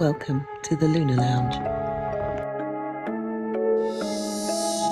[0.00, 1.56] Welcome to the Lunar Lounge.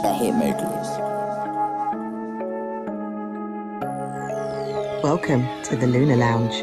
[0.02, 0.88] The Hitmakers.
[5.04, 6.60] Welcome to the Lunar Lounge.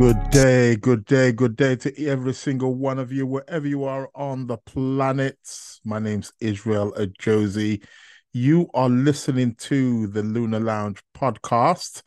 [0.00, 4.10] Good day, good day, good day to every single one of you, wherever you are
[4.16, 5.38] on the planet.
[5.84, 7.84] My name's Israel Josie.
[8.32, 12.02] You are listening to the Lunar Lounge podcast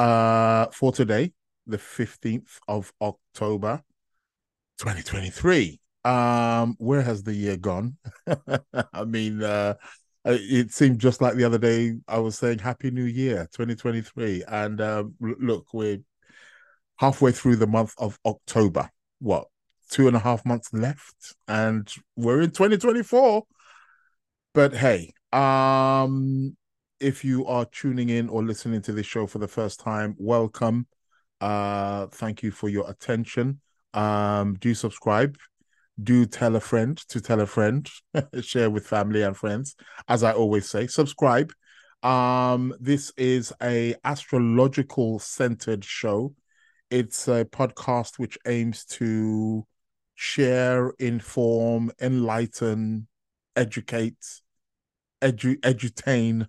[0.00, 1.30] uh, for today,
[1.66, 3.82] the 15th of October,
[4.78, 5.78] 2023.
[6.04, 7.98] Um, where has the year gone?
[8.94, 9.74] I mean, uh,
[10.24, 14.44] it seemed just like the other day I was saying Happy New Year 2023.
[14.48, 15.98] And um, look, we're
[16.96, 18.88] halfway through the month of October.
[19.18, 19.48] What,
[19.90, 21.36] two and a half months left?
[21.46, 23.42] And we're in 2024.
[24.54, 26.56] But hey, um,
[27.00, 30.86] if you are tuning in or listening to this show for the first time, welcome.
[31.40, 33.60] Uh, thank you for your attention.
[33.94, 35.36] Um, do subscribe.
[36.02, 37.88] Do tell a friend to tell a friend.
[38.42, 39.76] Share with family and friends.
[40.08, 41.52] As I always say, subscribe.
[42.02, 46.34] Um, this is a astrological centered show.
[46.90, 49.66] It's a podcast which aims to
[50.14, 53.06] share, inform, enlighten,
[53.56, 54.40] educate,
[55.22, 56.46] edu edutain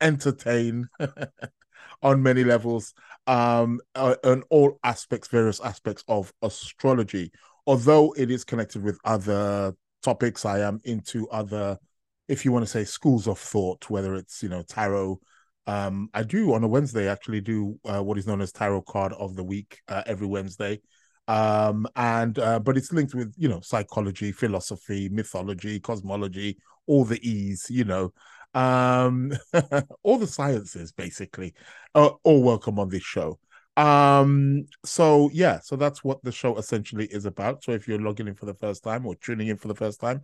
[0.00, 0.88] entertain
[2.02, 2.94] on many levels
[3.26, 7.30] um uh, on all aspects various aspects of astrology.
[7.66, 11.76] Although it is connected with other topics i am into other
[12.26, 15.20] if you want to say schools of thought whether it's you know tarot.
[15.66, 19.12] Um i do on a wednesday actually do uh, what is known as tarot card
[19.12, 20.80] of the week uh, every wednesday.
[21.28, 27.20] Um and uh, but it's linked with you know psychology philosophy mythology cosmology all the
[27.28, 28.12] e's you know
[28.54, 29.32] um
[30.02, 31.54] all the sciences basically
[31.94, 33.38] uh, all welcome on this show.
[33.76, 37.62] Um so yeah so that's what the show essentially is about.
[37.64, 40.00] So if you're logging in for the first time or tuning in for the first
[40.00, 40.22] time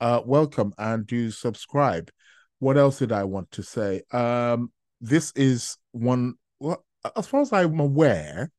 [0.00, 2.10] uh welcome and do subscribe.
[2.58, 4.02] What else did i want to say?
[4.12, 6.84] Um this is one well
[7.16, 8.50] as far as i'm aware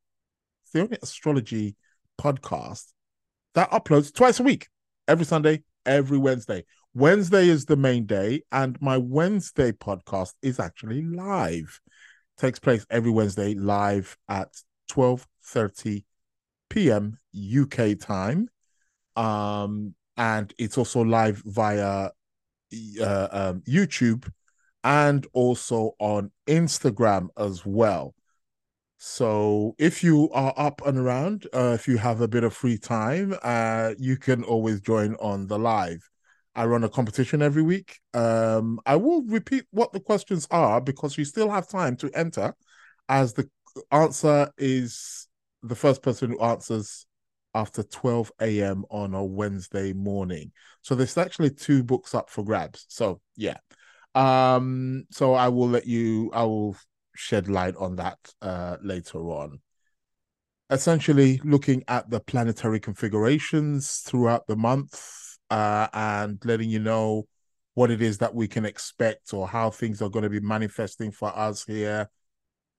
[0.62, 1.76] it's the only astrology
[2.20, 2.86] podcast
[3.54, 4.68] that uploads twice a week
[5.06, 6.64] every sunday every wednesday
[6.94, 11.80] Wednesday is the main day, and my Wednesday podcast is actually live.
[12.36, 14.48] takes place every Wednesday live at
[14.90, 16.04] 12:30
[16.68, 17.18] p.m.
[17.34, 18.48] UK time.
[19.14, 22.10] Um, and it's also live via
[23.00, 24.30] uh, um, YouTube
[24.82, 28.14] and also on Instagram as well.
[28.98, 32.78] So if you are up and around, uh, if you have a bit of free
[32.78, 36.10] time, uh, you can always join on the live.
[36.54, 38.00] I run a competition every week.
[38.12, 42.54] Um, I will repeat what the questions are because you still have time to enter,
[43.08, 43.48] as the
[43.92, 45.28] answer is
[45.62, 47.06] the first person who answers
[47.54, 48.84] after 12 a.m.
[48.90, 50.52] on a Wednesday morning.
[50.82, 52.86] So there's actually two books up for grabs.
[52.88, 53.58] So yeah.
[54.14, 56.76] Um, so I will let you I will
[57.14, 59.60] shed light on that uh later on.
[60.68, 67.26] Essentially looking at the planetary configurations throughout the month uh, and letting you know
[67.74, 71.10] what it is that we can expect or how things are going to be manifesting
[71.10, 72.08] for us here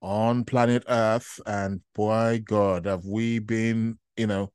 [0.02, 1.40] on planet Earth.
[1.46, 4.52] And boy, God, have we been, you know,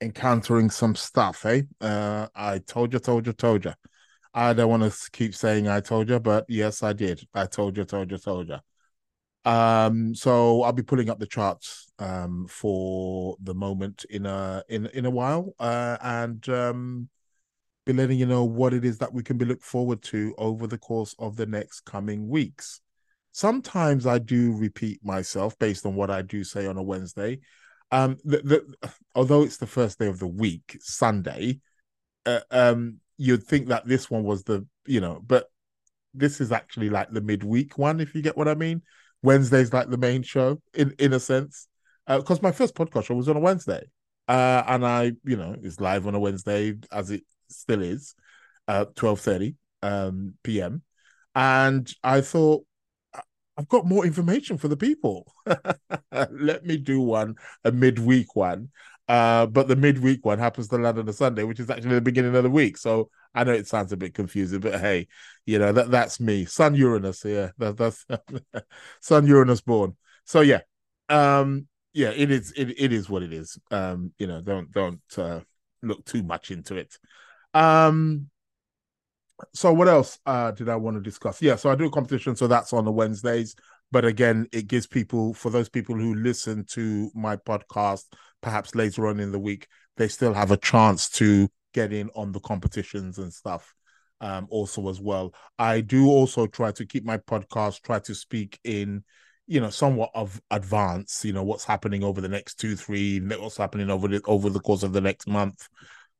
[0.00, 1.62] encountering some stuff, eh?
[1.80, 3.72] Uh, I told you, told you, told you.
[4.34, 7.26] I don't want to keep saying I told you, but yes, I did.
[7.32, 8.58] I told you, told you, told you.
[9.50, 14.86] Um, so I'll be pulling up the charts um for the moment in a in
[14.86, 15.54] in a while.
[15.58, 17.08] Uh, and um
[17.86, 20.66] be letting you know what it is that we can be look forward to over
[20.66, 22.80] the course of the next coming weeks.
[23.32, 27.40] Sometimes I do repeat myself based on what I do say on a Wednesday.
[27.92, 31.60] Um, the, the, although it's the first day of the week, Sunday,
[32.24, 35.48] uh, um, you'd think that this one was the, you know, but
[36.12, 38.82] this is actually like the midweek one, if you get what I mean.
[39.22, 41.68] Wednesday's like the main show in in a sense,
[42.06, 43.84] because uh, my first podcast show was on a Wednesday,
[44.28, 48.14] uh, and I, you know, it's live on a Wednesday as it still is,
[48.68, 50.82] uh, twelve thirty um, p.m.
[51.34, 52.64] And I thought
[53.56, 55.32] I've got more information for the people.
[56.12, 58.70] Let me do one a midweek one.
[59.08, 62.00] Uh, but the midweek one happens to land on a Sunday, which is actually the
[62.00, 62.76] beginning of the week.
[62.76, 65.06] So I know it sounds a bit confusing, but hey,
[65.46, 67.24] you know that that's me, Sun Uranus.
[67.24, 68.04] Yeah, that, that's
[69.00, 69.96] Sun Uranus born.
[70.24, 70.60] So yeah,
[71.08, 72.52] um, yeah, it is.
[72.56, 73.58] It, it is what it is.
[73.70, 75.40] Um, you know, don't don't uh,
[75.82, 76.98] look too much into it.
[77.56, 78.28] Um,
[79.54, 81.40] so what else uh did I want to discuss?
[81.40, 83.54] Yeah, so I do a competition, so that's on the Wednesdays.
[83.92, 88.04] But again, it gives people, for those people who listen to my podcast,
[88.42, 92.32] perhaps later on in the week, they still have a chance to get in on
[92.32, 93.74] the competitions and stuff
[94.20, 95.32] um, also as well.
[95.58, 99.04] I do also try to keep my podcast, try to speak in,
[99.46, 103.56] you know, somewhat of advance, you know, what's happening over the next two, three, what's
[103.56, 105.68] happening over the over the course of the next month.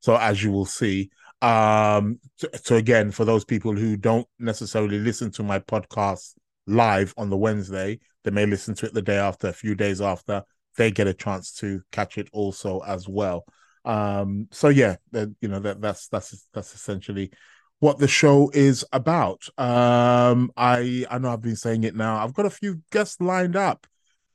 [0.00, 1.10] So as you will see,
[1.42, 2.18] um,
[2.62, 6.34] so, again, for those people who don't necessarily listen to my podcast
[6.66, 10.00] live on the Wednesday, they may listen to it the day after, a few days
[10.00, 10.42] after.
[10.76, 13.44] They get a chance to catch it also as well.
[13.84, 17.30] Um, so yeah, you know that that's that's that's essentially
[17.78, 19.48] what the show is about.
[19.58, 22.22] Um, I I know I've been saying it now.
[22.22, 23.86] I've got a few guests lined up.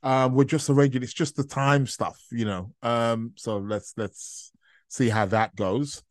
[0.02, 1.02] Um, we're just arranging.
[1.02, 2.72] It's just the time stuff, you know.
[2.82, 4.52] Um, so let's let's
[4.88, 6.02] see how that goes.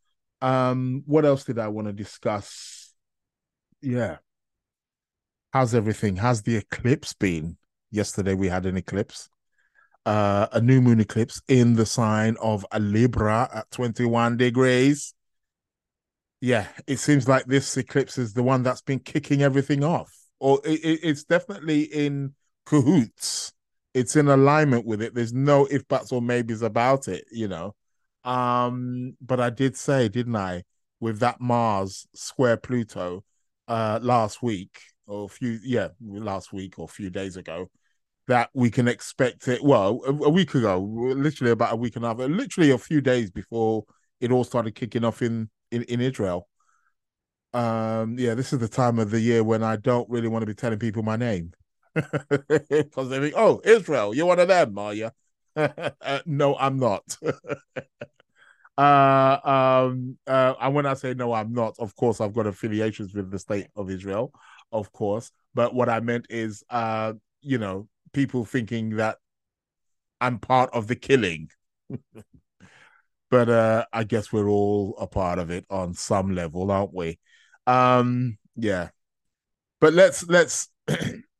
[0.42, 2.92] Um, what else did I want to discuss?
[3.80, 4.18] Yeah.
[5.52, 6.16] How's everything?
[6.16, 7.56] How's the eclipse been?
[7.90, 9.28] Yesterday we had an eclipse,
[10.04, 15.14] uh, a new moon eclipse in the sign of a Libra at 21 degrees
[16.42, 20.60] yeah, it seems like this eclipse is the one that's been kicking everything off, or
[20.64, 22.34] it, it, it's definitely in
[22.66, 23.52] cahoots.
[23.94, 25.14] It's in alignment with it.
[25.14, 27.76] There's no if buts or maybes about it, you know.
[28.24, 30.62] Um, but I did say, didn't I,
[31.00, 33.24] with that Mars square Pluto
[33.68, 37.68] uh last week or a few yeah, last week or a few days ago,
[38.28, 42.04] that we can expect it well, a, a week ago, literally about a week and
[42.04, 43.84] a half, literally a few days before
[44.20, 46.48] it all started kicking off in in, in Israel.
[47.54, 50.46] Um, yeah, this is the time of the year when I don't really want to
[50.46, 51.52] be telling people my name
[51.94, 55.10] because they think, "Oh, Israel, you're one of them, are you?"
[55.56, 57.16] Uh, no, I'm not.
[58.78, 61.76] uh, um, uh, and when I say no, I'm not.
[61.78, 64.32] Of course, I've got affiliations with the state of Israel,
[64.70, 65.30] of course.
[65.54, 69.18] But what I meant is, uh, you know, people thinking that
[70.20, 71.48] I'm part of the killing
[73.30, 77.18] but uh, I guess we're all a part of it on some level, aren't we?
[77.66, 78.90] Um, yeah.
[79.80, 80.68] But let's let's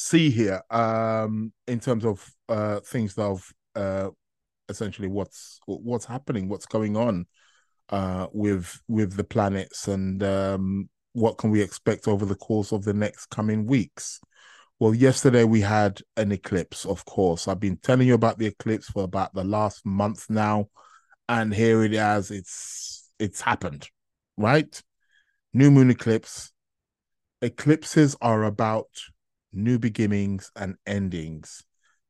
[0.00, 4.08] see here um, in terms of uh, things of uh,
[4.70, 7.26] essentially what's what's happening, what's going on
[7.90, 12.82] uh, with with the planets, and um, what can we expect over the course of
[12.84, 14.20] the next coming weeks.
[14.78, 17.46] Well, yesterday we had an eclipse, of course.
[17.46, 20.68] I've been telling you about the eclipse for about the last month now,
[21.28, 22.30] and here it is.
[22.30, 23.90] It's it's happened,
[24.38, 24.82] right?
[25.52, 26.52] New moon eclipse.
[27.42, 28.88] Eclipses are about
[29.52, 31.64] new beginnings and endings.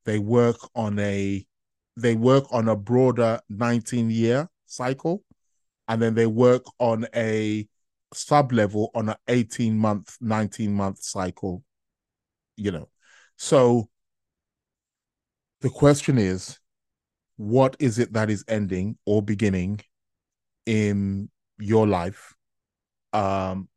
[0.05, 1.47] They work on a
[1.97, 5.25] they work on a broader 19 year cycle,
[5.89, 7.69] and then they work on a
[8.13, 11.65] sub level on an 18 month, 19 month cycle
[12.61, 12.89] you know.
[13.37, 13.89] So
[15.63, 16.59] the question is,
[17.37, 19.81] what is it that is ending or beginning
[20.67, 22.35] in your life
[23.13, 23.69] um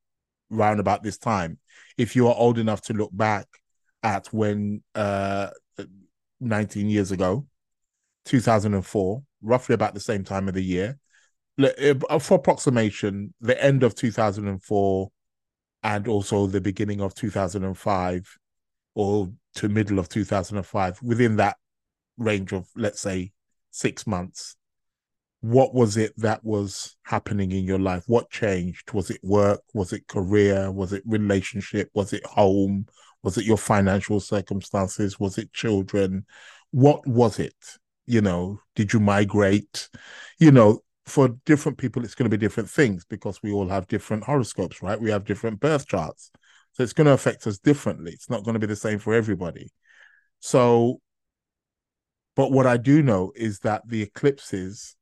[0.50, 1.58] round about this time?
[1.98, 3.48] If you are old enough to look back
[4.02, 5.50] at when uh
[6.40, 7.48] 19 years ago,
[8.26, 10.98] 2004, roughly about the same time of the year,
[11.62, 15.12] uh, for approximation, the end of 2004
[15.84, 18.38] and also the beginning of 2005
[18.96, 21.58] or to middle of 2005 within that
[22.18, 23.32] range of let's say
[23.72, 24.56] six months
[25.44, 28.06] what was it that was happening in your life?
[28.08, 28.94] What changed?
[28.94, 29.60] Was it work?
[29.74, 30.72] Was it career?
[30.72, 31.90] Was it relationship?
[31.94, 32.86] Was it home?
[33.24, 35.20] Was it your financial circumstances?
[35.20, 36.26] Was it children?
[36.72, 37.58] What was it?
[38.06, 39.90] You know did you migrate?
[40.40, 43.86] You know for different people it's going to be different things because we all have
[43.88, 45.02] different horoscopes right?
[45.02, 46.32] We have different birth charts.
[46.72, 48.14] So it's going to affect us differently.
[48.14, 49.72] It's not going to be the same for everybody.
[50.40, 51.02] So,
[52.38, 54.96] but what I do know is that the eclipses,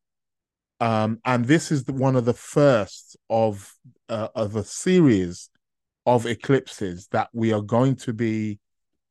[0.81, 3.71] um, and this is the, one of the first of
[4.09, 5.50] uh, of a series
[6.07, 8.59] of eclipses that we are going to be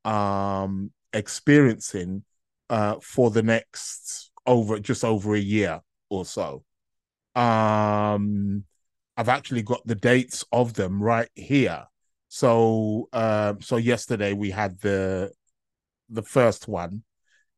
[0.05, 2.25] um, experiencing
[2.69, 6.65] uh, for the next over just over a year or so.
[7.37, 8.65] Um,
[9.17, 11.87] I've actually got the dates of them right here.
[12.29, 15.31] So um, so yesterday we had the
[16.09, 17.05] the first one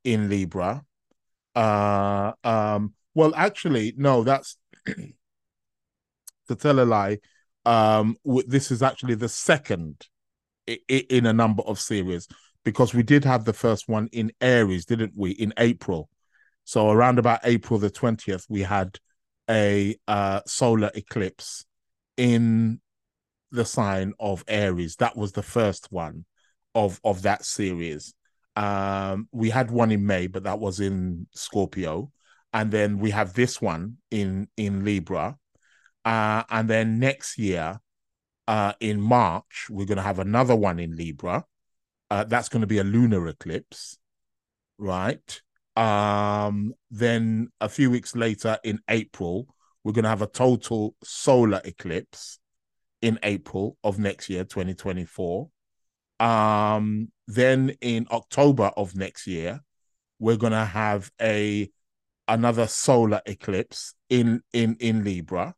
[0.05, 0.85] in Libra.
[1.55, 7.19] Uh, um, well, actually, no, that's to tell a lie.
[7.65, 8.17] Um,
[8.47, 10.07] this is actually the second
[10.89, 12.29] in a number of series
[12.65, 15.31] because we did have the first one in Aries, didn't we?
[15.33, 16.09] In April.
[16.65, 18.99] So around about April the twentieth, we had
[19.51, 21.65] a uh, solar eclipse
[22.17, 22.81] in
[23.51, 24.97] the sign of Aries.
[24.97, 26.25] That was the first one.
[26.75, 28.15] of of that series.
[28.57, 32.11] Um, we had one in May, but that was in Scorpio,
[32.53, 35.37] and then we have this one in in Libra,
[36.05, 37.81] uh, and then next year,
[38.49, 41.45] uh, in March, we're going to have another one in Libra.
[42.11, 43.99] Uh, that's going to be a lunar eclipse,
[44.79, 45.41] right?
[45.77, 49.47] Um, then a few weeks later in April,
[49.83, 52.39] we're going to have a total solar eclipse
[53.01, 55.49] in April of next year, 2024.
[56.21, 59.61] Um, then in October of next year,
[60.19, 61.71] we're going to have a
[62.29, 65.55] another solar eclipse in in in Libra,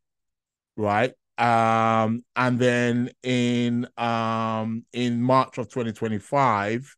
[0.76, 1.12] right?
[1.37, 6.97] Um, and then in um in March of 2025,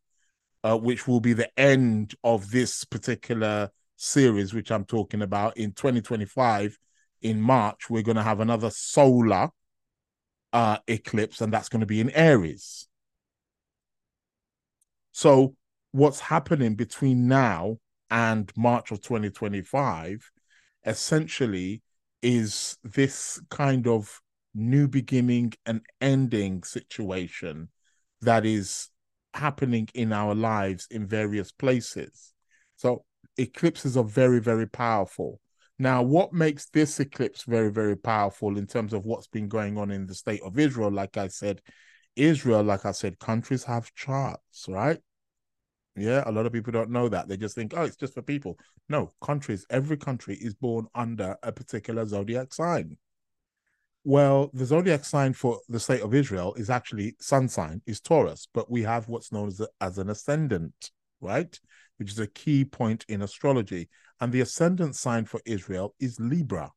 [0.65, 5.73] uh, which will be the end of this particular series, which I'm talking about in
[5.73, 6.79] 2025,
[7.23, 9.51] in March, we're going to have another solar
[10.53, 12.89] uh, eclipse, and that's going to be in Aries.
[15.13, 15.55] So,
[15.93, 17.79] what's happening between now
[18.11, 20.31] and March of 2025
[20.85, 21.83] essentially
[22.23, 24.21] is this kind of
[24.55, 27.69] new beginning and ending situation
[28.23, 28.91] that is
[29.35, 32.33] happening in our lives in various places.
[32.77, 33.05] So,
[33.37, 35.41] eclipses are very, very powerful.
[35.79, 39.91] Now, what makes this eclipse very, very powerful in terms of what's been going on
[39.91, 40.91] in the state of Israel?
[40.91, 41.61] Like I said,
[42.17, 44.99] Israel, like I said, countries have charts, right?
[45.97, 47.27] Yeah, a lot of people don't know that.
[47.27, 48.59] They just think, oh, it's just for people.
[48.89, 52.99] No, countries, every country is born under a particular zodiac sign.
[54.05, 58.47] Well, the zodiac sign for the state of Israel is actually sun sign, is Taurus,
[58.53, 61.59] but we have what's known as, a, as an ascendant, right?
[61.97, 63.89] Which is a key point in astrology.
[64.21, 66.71] And the ascendant sign for Israel is Libra,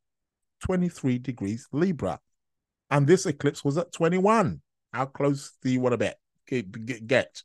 [0.64, 2.20] 23 degrees Libra.
[2.90, 4.62] And this eclipse was at 21.
[4.94, 6.18] How close do you want to bet?
[6.48, 7.44] Get.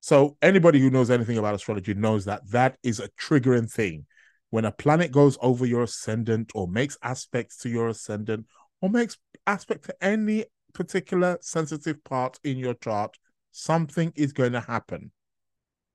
[0.00, 4.06] So anybody who knows anything about astrology knows that that is a triggering thing.
[4.48, 8.46] When a planet goes over your ascendant or makes aspects to your ascendant
[8.80, 9.16] or makes
[9.46, 13.16] aspect to any particular sensitive part in your chart,
[13.52, 15.12] something is going to happen.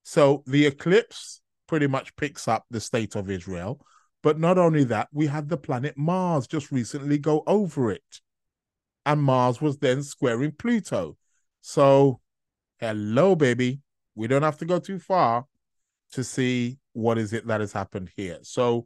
[0.04, 3.86] So the eclipse pretty much picks up the state of Israel.
[4.22, 8.22] But not only that, we had the planet Mars just recently go over it.
[9.06, 11.18] And Mars was then squaring Pluto.
[11.62, 12.22] So,
[12.80, 13.82] hello, baby.
[14.16, 15.46] We don't have to go too far
[16.14, 18.40] to see what is it that has happened here.
[18.42, 18.86] So,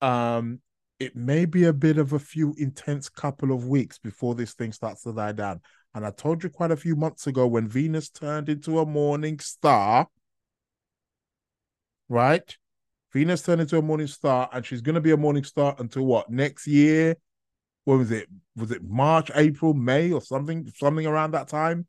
[0.00, 0.60] um,
[0.98, 4.72] it may be a bit of a few intense couple of weeks before this thing
[4.72, 5.60] starts to die down.
[5.94, 9.38] And I told you quite a few months ago when Venus turned into a morning
[9.38, 10.08] star,
[12.08, 12.56] right?
[13.12, 16.04] Venus turned into a morning star, and she's going to be a morning star until
[16.04, 17.16] what next year?
[17.84, 18.28] What was it?
[18.54, 20.70] Was it March, April, May, or something?
[20.76, 21.86] Something around that time.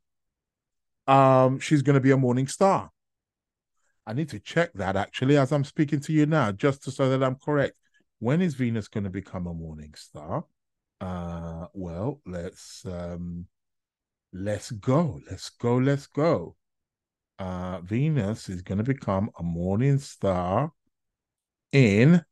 [1.06, 2.90] Um, she's going to be a morning star.
[4.06, 7.10] I need to check that actually as I'm speaking to you now, just to, so
[7.10, 7.74] that I'm correct.
[8.18, 10.44] When is Venus going to become a morning star?
[11.00, 13.46] Uh, well, let's um,
[14.32, 16.56] let's go, let's go, let's go
[17.40, 20.72] uh, Venus is going to become a morning star
[21.72, 22.22] in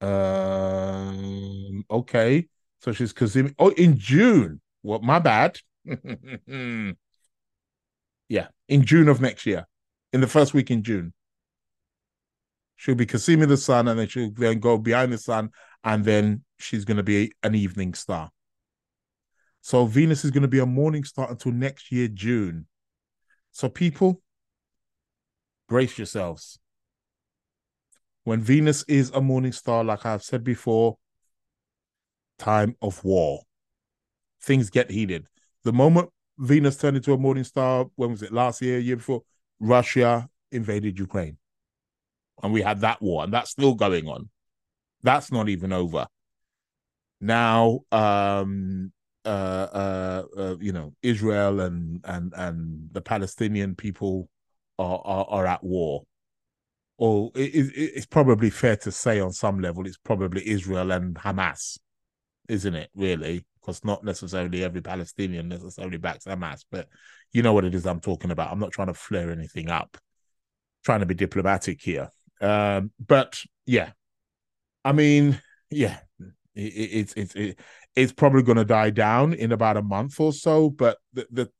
[0.00, 2.48] um okay
[2.80, 5.58] so she's cazimi oh in June well, my bad
[8.28, 9.66] yeah in June of next year
[10.12, 11.12] in the first week in June
[12.76, 15.50] she'll be cazimi the sun and then she'll then go behind the sun
[15.84, 18.30] and then she's going to be an evening star
[19.62, 22.66] so Venus is going to be a morning star until next year, June.
[23.52, 24.20] So people,
[25.68, 26.58] brace yourselves.
[28.24, 30.98] When Venus is a morning star, like I've said before,
[32.38, 33.42] time of war.
[34.42, 35.26] Things get heated.
[35.64, 38.32] The moment Venus turned into a morning star, when was it?
[38.32, 39.22] Last year, year before,
[39.60, 41.38] Russia invaded Ukraine.
[42.42, 44.28] And we had that war, and that's still going on.
[45.02, 46.06] That's not even over.
[47.20, 48.92] Now, um,
[49.24, 54.28] uh, uh, uh, you know, Israel and and and the Palestinian people
[54.78, 56.02] are are, are at war.
[56.98, 61.14] Or it, it, it's probably fair to say, on some level, it's probably Israel and
[61.14, 61.78] Hamas,
[62.48, 62.90] isn't it?
[62.94, 66.88] Really, because not necessarily every Palestinian necessarily backs Hamas, but
[67.32, 68.50] you know what it is I'm talking about.
[68.50, 69.96] I'm not trying to flare anything up,
[70.84, 72.10] trying to be diplomatic here.
[72.40, 73.92] Um, but yeah,
[74.84, 75.40] I mean,
[75.70, 75.98] yeah,
[76.54, 77.58] it, it's it's it,
[77.94, 81.50] it's probably going to die down in about a month or so, but the, the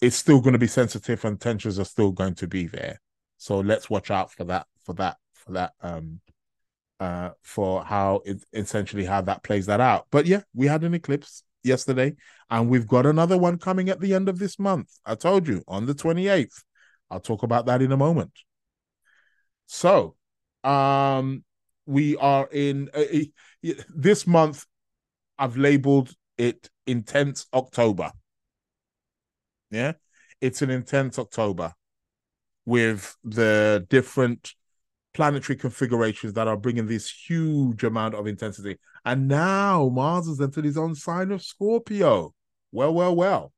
[0.00, 3.00] it's still going to be sensitive and tensions are still going to be there.
[3.36, 6.20] So let's watch out for that, for that, for that, um,
[7.00, 10.06] uh, for how it essentially how that plays that out.
[10.10, 11.42] But yeah, we had an eclipse.
[11.64, 12.14] yesterday,
[12.50, 14.88] and we've got another one coming at the end of this month.
[15.04, 16.62] I told you on the 28th.
[17.10, 18.32] I'll talk about that in a moment.
[19.66, 20.16] So,
[20.64, 21.44] um,
[21.86, 23.04] we are in uh,
[23.88, 24.64] this month.
[25.38, 28.12] I've labeled it intense October.
[29.70, 29.92] Yeah,
[30.40, 31.74] it's an intense October
[32.64, 34.54] with the different
[35.14, 38.76] planetary configurations that are bringing this huge amount of intensity.
[39.04, 42.34] And now Mars has entered his own sign of Scorpio.
[42.72, 43.52] Well, well, well.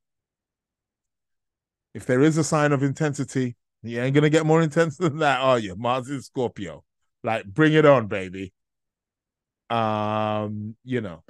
[1.93, 5.41] If there is a sign of intensity, you ain't gonna get more intense than that,
[5.41, 5.75] are you?
[5.77, 6.85] Mars is Scorpio.
[7.23, 8.53] Like, bring it on, baby.
[9.69, 11.23] Um, you know.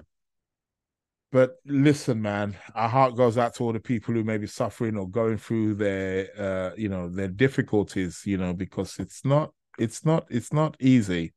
[1.33, 4.97] But listen, man, our heart goes out to all the people who may be suffering
[4.97, 10.05] or going through their uh, you know, their difficulties, you know, because it's not it's
[10.05, 11.33] not it's not easy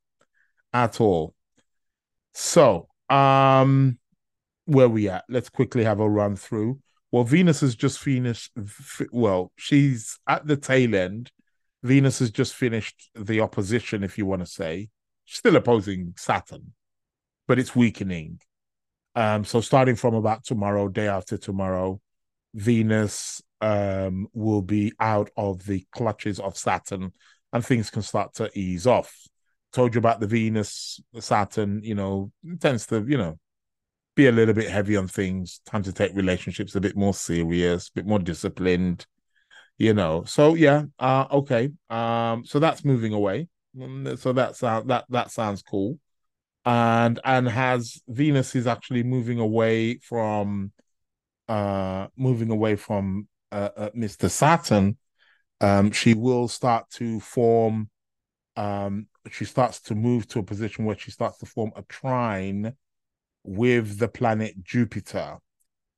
[0.72, 1.34] at all.
[2.32, 3.98] So, um
[4.66, 5.24] where we at?
[5.28, 6.80] Let's quickly have a run through.
[7.12, 8.52] Well, Venus has just finished.
[9.12, 11.30] Well, she's at the tail end.
[11.82, 14.88] Venus has just finished the opposition, if you want to say.
[15.26, 16.72] Still opposing Saturn,
[17.46, 18.40] but it's weakening.
[19.14, 22.00] Um, so starting from about tomorrow, day after tomorrow,
[22.54, 27.12] Venus um, will be out of the clutches of Saturn,
[27.54, 29.16] and things can start to ease off.
[29.72, 31.80] Told you about the Venus, Saturn.
[31.82, 33.38] You know, tends to you know
[34.14, 37.88] be a little bit heavy on things, time to take relationships a bit more serious,
[37.88, 39.06] a bit more disciplined,
[39.78, 40.24] you know.
[40.24, 41.70] So yeah, uh okay.
[41.88, 43.48] Um so that's moving away.
[43.76, 45.98] Mm, so that's uh, that that sounds cool.
[46.64, 50.72] And and has Venus is actually moving away from
[51.48, 54.28] uh moving away from uh, uh Mr.
[54.28, 54.96] Saturn.
[55.64, 57.88] Um she will start to form
[58.56, 62.74] um she starts to move to a position where she starts to form a trine
[63.44, 65.38] with the planet Jupiter,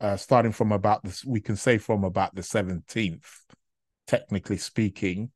[0.00, 3.24] uh, starting from about this, we can say from about the 17th,
[4.06, 5.30] technically speaking.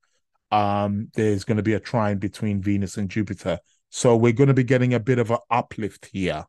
[0.50, 3.60] Um, there's going to be a trine between Venus and Jupiter.
[3.88, 6.44] So we're going to be getting a bit of an uplift here.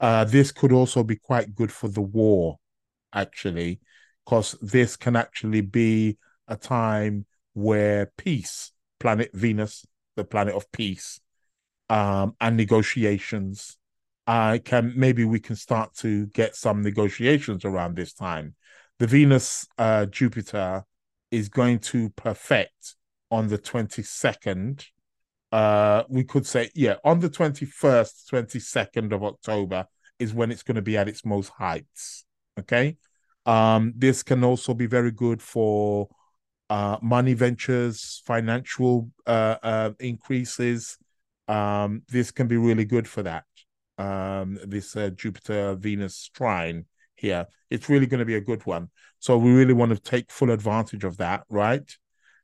[0.00, 2.58] Uh, this could also be quite good for the war,
[3.12, 3.80] actually,
[4.24, 6.16] because this can actually be
[6.48, 11.20] a time where peace, planet Venus, the planet of peace,
[11.88, 13.76] um, and negotiations
[14.26, 18.54] I can maybe we can start to get some negotiations around this time.
[18.98, 20.84] The Venus uh, Jupiter
[21.30, 22.96] is going to perfect
[23.30, 24.84] on the 22nd.
[25.52, 29.86] Uh, we could say, yeah, on the 21st, 22nd of October
[30.18, 32.24] is when it's going to be at its most heights.
[32.58, 32.96] Okay.
[33.46, 36.08] Um, this can also be very good for
[36.70, 40.98] uh, money ventures, financial uh, uh, increases.
[41.46, 43.44] Um, this can be really good for that
[43.98, 47.46] um, this uh, Jupiter Venus trine here.
[47.70, 48.90] It's really going to be a good one.
[49.18, 51.90] So we really want to take full advantage of that, right?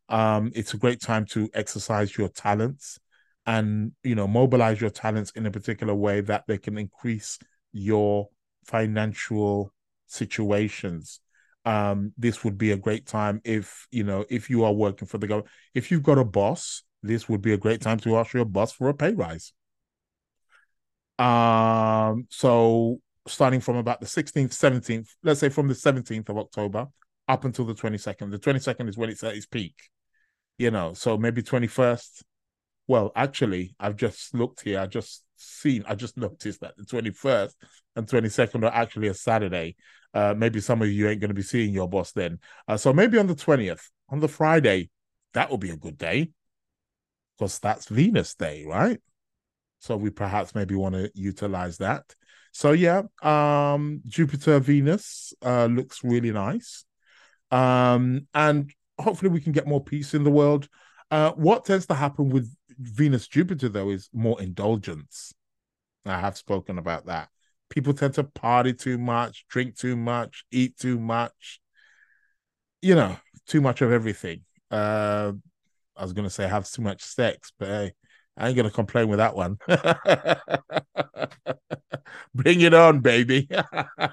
[0.08, 2.98] Um, it's a great time to exercise your talents
[3.46, 7.38] and you know mobilize your talents in a particular way that they can increase
[7.72, 8.28] your
[8.66, 9.72] financial
[10.06, 11.20] situations
[11.64, 15.18] um this would be a great time if you know if you are working for
[15.18, 18.32] the government if you've got a boss this would be a great time to ask
[18.32, 19.52] your boss for a pay rise
[21.18, 26.88] um, so starting from about the 16th, 17th, let's say from the 17th of October
[27.28, 28.30] up until the 22nd.
[28.30, 29.74] The 22nd is when it's at its peak,
[30.58, 30.94] you know.
[30.94, 32.22] So maybe 21st.
[32.90, 34.80] Well, actually, I've just looked here.
[34.80, 37.52] I just seen, I just noticed that the 21st
[37.94, 39.76] and 22nd are actually a Saturday.
[40.12, 42.40] Uh, maybe some of you ain't going to be seeing your boss then.
[42.66, 44.90] Uh, so maybe on the 20th, on the Friday,
[45.34, 46.32] that will be a good day
[47.38, 49.00] because that's Venus Day, right?
[49.78, 52.02] So we perhaps maybe want to utilize that.
[52.50, 56.84] So yeah, um, Jupiter Venus uh, looks really nice.
[57.52, 60.68] Um, and hopefully we can get more peace in the world.
[61.08, 65.34] Uh, what tends to happen with Venus Jupiter though is more indulgence.
[66.06, 67.28] I have spoken about that.
[67.68, 71.60] People tend to party too much, drink too much, eat too much.
[72.82, 73.16] You know,
[73.46, 74.42] too much of everything.
[74.70, 75.32] Uh,
[75.96, 77.92] I was gonna say have too much sex, but hey,
[78.36, 79.58] I ain't gonna complain with that one.
[82.34, 83.48] Bring it on, baby.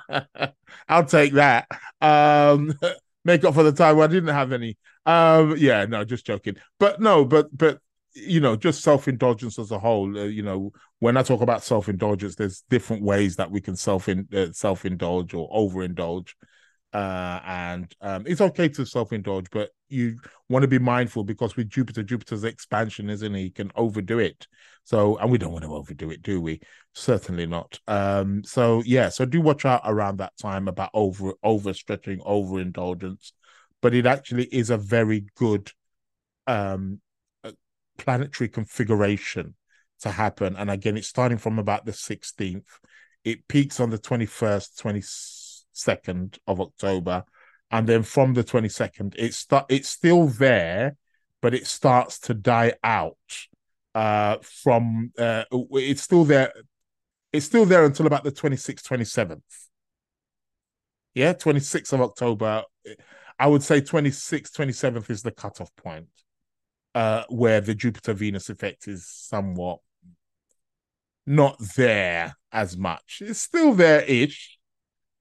[0.90, 1.68] I'll take that.
[2.02, 2.74] Um,
[3.26, 4.78] make up for the time I didn't have any.
[5.06, 6.56] Um, yeah, no, just joking.
[6.80, 7.80] But no, but but
[8.18, 10.18] you know, just self indulgence as a whole.
[10.18, 13.76] Uh, you know, when I talk about self indulgence, there's different ways that we can
[13.76, 16.34] self in uh, self indulge or overindulge.
[16.94, 20.18] Uh, and um, it's okay to self-indulge, but you
[20.50, 23.50] want to be mindful because with Jupiter, Jupiter's expansion, isn't he?
[23.50, 24.48] Can overdo it.
[24.84, 26.62] So, and we don't want to overdo it, do we?
[26.94, 27.80] Certainly not.
[27.88, 33.34] Um, so yeah, so do watch out around that time about over overstretching, overindulgence.
[33.82, 35.72] But it actually is a very good
[36.48, 37.02] um
[37.98, 39.56] planetary configuration
[40.02, 40.56] to happen.
[40.56, 42.80] And again, it's starting from about the 16th.
[43.24, 47.24] It peaks on the 21st, 22nd of October.
[47.72, 50.96] And then from the 22nd, it's st- it's still there,
[51.42, 53.18] but it starts to die out.
[53.94, 56.54] Uh, from uh, it's still there.
[57.34, 59.42] It's still there until about the 26th, 27th.
[61.14, 62.64] Yeah, 26th of October.
[63.40, 66.08] I would say 26th, 27th is the cutoff point
[66.98, 69.82] uh, where the Jupiter Venus effect is somewhat
[71.28, 73.22] not there as much.
[73.24, 74.58] It's still there ish.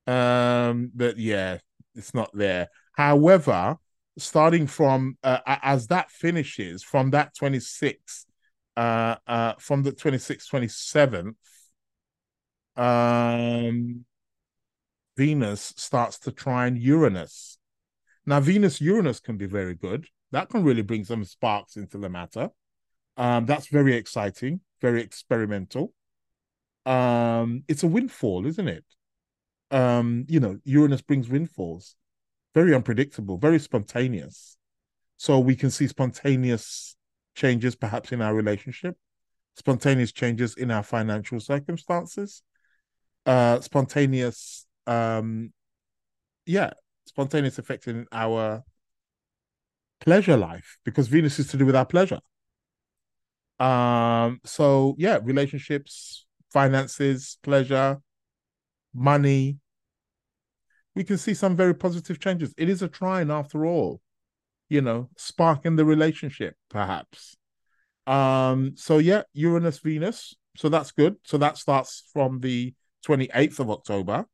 [0.06, 1.58] Um, but yeah,
[1.94, 2.68] it's not there.
[2.92, 3.76] However,
[4.16, 8.24] starting from uh, as that finishes from that 26th,
[8.78, 11.34] uh, uh, from the 26th, 27th,
[12.78, 14.06] um,
[15.18, 17.58] Venus starts to trine Uranus.
[18.24, 20.06] Now, Venus Uranus can be very good.
[20.36, 22.50] That can really bring some sparks into the matter.
[23.16, 25.94] Um, that's very exciting, very experimental.
[26.84, 28.84] Um, it's a windfall, isn't it?
[29.70, 31.96] Um, you know, Uranus brings windfalls,
[32.54, 34.58] very unpredictable, very spontaneous.
[35.16, 36.96] So we can see spontaneous
[37.34, 38.98] changes, perhaps in our relationship,
[39.54, 42.42] spontaneous changes in our financial circumstances,
[43.24, 45.54] uh, spontaneous, um,
[46.44, 46.72] yeah,
[47.06, 48.62] spontaneous effect in our
[50.06, 52.20] pleasure life because Venus is to do with our pleasure.
[53.58, 58.00] Um, so yeah, relationships, finances, pleasure,
[58.94, 59.58] money.
[60.94, 62.54] We can see some very positive changes.
[62.56, 64.00] It is a trine after all,
[64.68, 67.36] you know, spark in the relationship, perhaps.
[68.06, 70.36] Um, so yeah, Uranus, Venus.
[70.56, 71.16] So that's good.
[71.24, 74.26] So that starts from the 28th of October.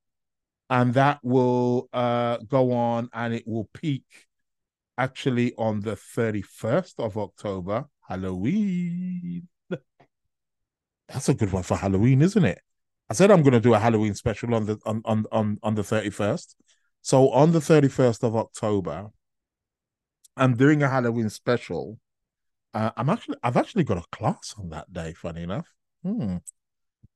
[0.68, 4.04] And that will uh go on and it will peak
[4.98, 9.48] actually on the 31st of October, Halloween.
[11.08, 12.60] That's a good one for Halloween, isn't it?
[13.10, 15.74] I said I'm going to do a Halloween special on the on on on, on
[15.74, 16.54] the 31st.
[17.02, 19.08] So on the 31st of October,
[20.36, 21.98] I'm doing a Halloween special.
[22.72, 25.68] Uh, I'm actually I've actually got a class on that day, funny enough.
[26.02, 26.36] Hmm.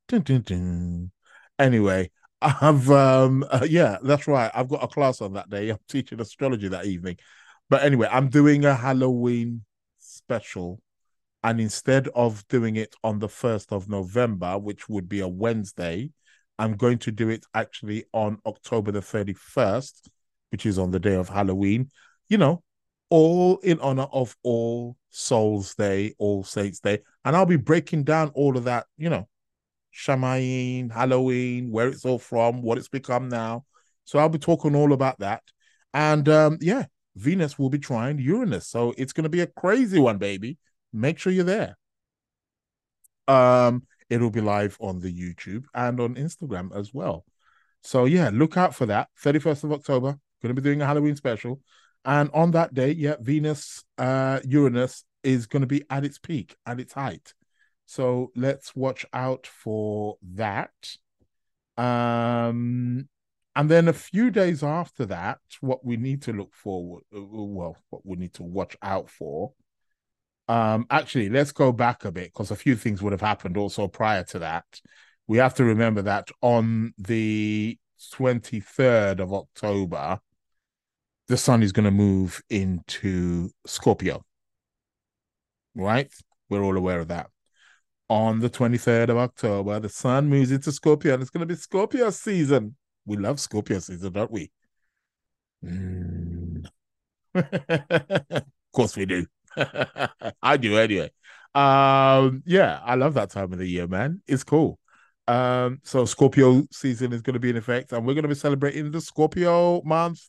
[0.08, 1.12] Dun, dun, dun.
[1.58, 2.10] Anyway,
[2.42, 4.50] I've um uh, yeah, that's right.
[4.54, 5.70] I've got a class on that day.
[5.70, 7.16] I'm teaching astrology that evening.
[7.68, 9.64] But anyway, I'm doing a Halloween
[9.98, 10.80] special.
[11.42, 16.10] And instead of doing it on the 1st of November, which would be a Wednesday,
[16.58, 20.08] I'm going to do it actually on October the 31st,
[20.50, 21.90] which is on the day of Halloween.
[22.28, 22.62] You know,
[23.10, 27.00] all in honor of All Souls Day, All Saints Day.
[27.24, 29.28] And I'll be breaking down all of that, you know,
[29.92, 33.64] Samhain, Halloween, where it's all from, what it's become now.
[34.04, 35.42] So I'll be talking all about that.
[35.94, 38.68] And um, yeah, Venus will be trining Uranus.
[38.68, 40.58] So it's going to be a crazy one, baby.
[40.92, 41.76] Make sure you're there.
[43.26, 47.24] Um, it'll be live on the YouTube and on Instagram as well.
[47.82, 49.08] So yeah, look out for that.
[49.22, 51.60] 31st of October, going to be doing a Halloween special.
[52.04, 56.56] And on that day, yeah, Venus, uh, Uranus is going to be at its peak,
[56.66, 57.34] at its height.
[57.86, 60.70] So let's watch out for that.
[61.76, 63.08] Um,
[63.56, 67.22] and then a few days after that, what we need to look forward, uh, uh,
[67.22, 69.54] well, what we need to watch out for.
[70.46, 73.88] Um, actually, let's go back a bit because a few things would have happened also
[73.88, 74.66] prior to that.
[75.26, 77.78] We have to remember that on the
[78.12, 80.20] 23rd of October,
[81.28, 84.22] the sun is going to move into Scorpio.
[85.74, 86.12] Right?
[86.50, 87.30] We're all aware of that.
[88.10, 91.58] On the 23rd of October, the sun moves into Scorpio and it's going to be
[91.58, 94.50] Scorpio season we love Scorpio season, don't we?
[95.64, 96.66] Mm.
[97.34, 99.26] of course we do.
[100.42, 101.10] I do anyway.
[101.54, 104.20] Um, yeah, I love that time of the year, man.
[104.26, 104.78] It's cool.
[105.28, 108.34] Um, so Scorpio season is going to be in effect, and we're going to be
[108.34, 110.20] celebrating the Scorpio month.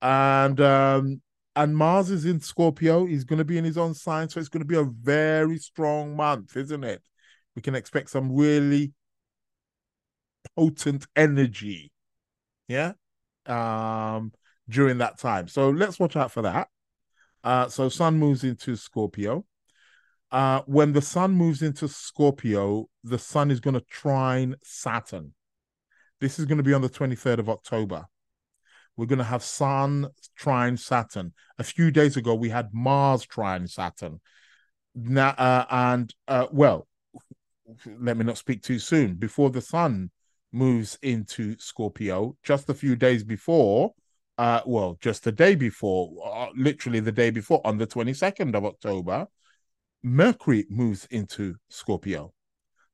[0.00, 1.22] And um,
[1.54, 3.04] and Mars is in Scorpio.
[3.06, 5.58] He's going to be in his own sign, so it's going to be a very
[5.58, 7.02] strong month, isn't it?
[7.54, 8.92] We can expect some really
[10.56, 11.92] potent energy.
[12.68, 12.92] Yeah.
[13.46, 14.32] Um,
[14.68, 15.48] during that time.
[15.48, 16.68] So let's watch out for that.
[17.44, 19.44] Uh, so Sun moves into Scorpio.
[20.30, 25.34] Uh, when the Sun moves into Scorpio, the Sun is going to trine Saturn.
[26.20, 28.06] This is going to be on the 23rd of October.
[28.96, 31.32] We're going to have Sun trine Saturn.
[31.58, 34.20] A few days ago, we had Mars trine Saturn.
[34.94, 36.86] Now, uh, and uh, well,
[37.98, 39.14] let me not speak too soon.
[39.14, 40.10] Before the Sun
[40.52, 43.94] moves into Scorpio, just a few days before,
[44.38, 48.64] uh, well, just the day before, uh, literally the day before, on the 22nd of
[48.64, 49.26] October,
[50.02, 52.32] Mercury moves into Scorpio.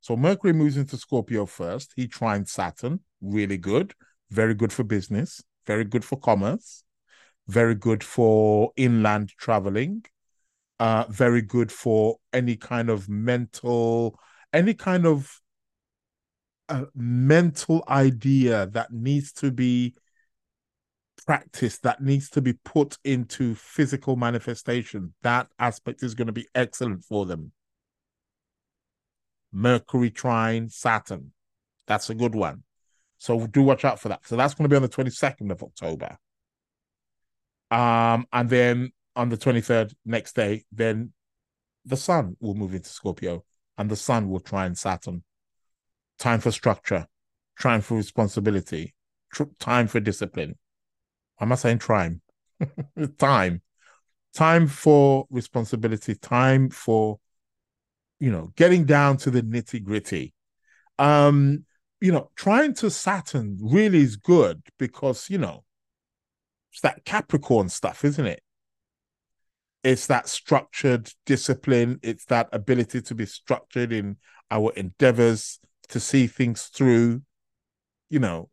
[0.00, 1.92] So Mercury moves into Scorpio first.
[1.96, 3.94] He trines Saturn, really good,
[4.30, 6.84] very good for business, very good for commerce,
[7.46, 10.04] very good for inland traveling,
[10.78, 14.18] uh, very good for any kind of mental,
[14.52, 15.40] any kind of
[16.68, 19.94] uh, mental idea that needs to be
[21.26, 26.48] practice that needs to be put into physical manifestation, that aspect is going to be
[26.54, 27.52] excellent for them.
[29.52, 31.32] Mercury trine Saturn.
[31.86, 32.62] That's a good one.
[33.18, 34.26] So do watch out for that.
[34.26, 36.16] So that's going to be on the 22nd of October.
[37.70, 41.12] Um, and then on the 23rd, next day, then
[41.84, 43.44] the sun will move into Scorpio
[43.76, 45.22] and the sun will trine Saturn.
[46.18, 47.06] Time for structure,
[47.60, 48.94] time for responsibility,
[49.32, 50.56] tr- time for discipline,
[51.40, 52.20] I'm I saying time?
[53.18, 53.62] time.
[54.34, 57.18] Time for responsibility, time for,
[58.20, 60.34] you know, getting down to the nitty gritty.
[60.98, 61.64] Um,
[62.00, 65.64] you know, trying to Saturn really is good because, you know,
[66.72, 68.42] it's that Capricorn stuff, isn't it?
[69.82, 74.16] It's that structured discipline, it's that ability to be structured in
[74.50, 75.58] our endeavors,
[75.90, 77.22] to see things through,
[78.10, 78.50] you know,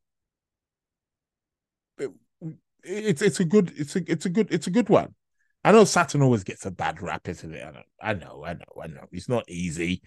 [2.84, 5.16] it's it's a good it's a it's a good it's a good one.
[5.64, 7.64] I know Saturn always gets a bad rap, isn't it?
[7.66, 9.06] I know, I know, I know, I know.
[9.12, 10.04] He's not easy,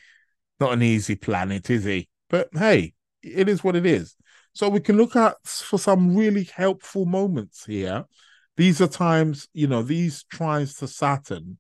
[0.61, 2.09] not an easy planet, is he?
[2.31, 4.15] But hey, it is what it is.
[4.53, 8.05] So we can look at for some really helpful moments here.
[8.57, 11.59] These are times, you know, these trines to Saturn,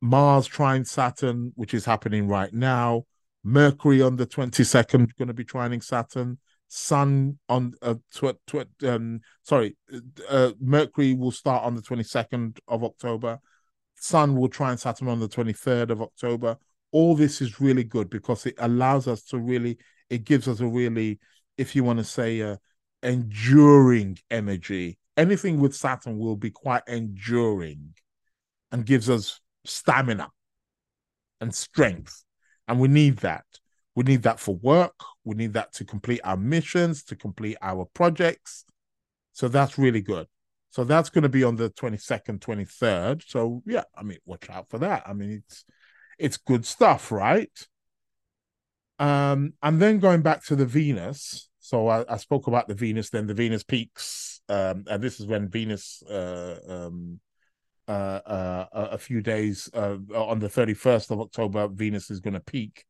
[0.00, 3.04] Mars trine Saturn, which is happening right now.
[3.42, 6.38] Mercury on the 22nd, going to be trining Saturn.
[6.68, 9.76] Sun on uh, tw- tw- um, sorry,
[10.28, 13.40] uh, Mercury will start on the 22nd of October.
[13.96, 16.56] Sun will try and Saturn on the 23rd of October.
[16.92, 20.66] All this is really good because it allows us to really, it gives us a
[20.66, 21.18] really,
[21.58, 22.58] if you want to say, a
[23.02, 24.98] enduring energy.
[25.16, 27.94] Anything with Saturn will be quite enduring
[28.72, 30.28] and gives us stamina
[31.40, 32.24] and strength.
[32.70, 33.44] And we need that.
[33.96, 34.94] We need that for work.
[35.24, 38.64] We need that to complete our missions, to complete our projects.
[39.32, 40.28] So that's really good.
[40.70, 43.28] So that's going to be on the 22nd, 23rd.
[43.28, 45.02] So yeah, I mean, watch out for that.
[45.04, 45.64] I mean, it's
[46.16, 47.50] it's good stuff, right?
[49.00, 51.48] Um, and then going back to the Venus.
[51.58, 54.42] So I, I spoke about the Venus, then the Venus peaks.
[54.48, 57.18] Um, and this is when Venus uh, um,
[57.90, 58.20] uh,
[58.72, 62.84] uh, a few days uh, on the 31st of October, Venus is going to peak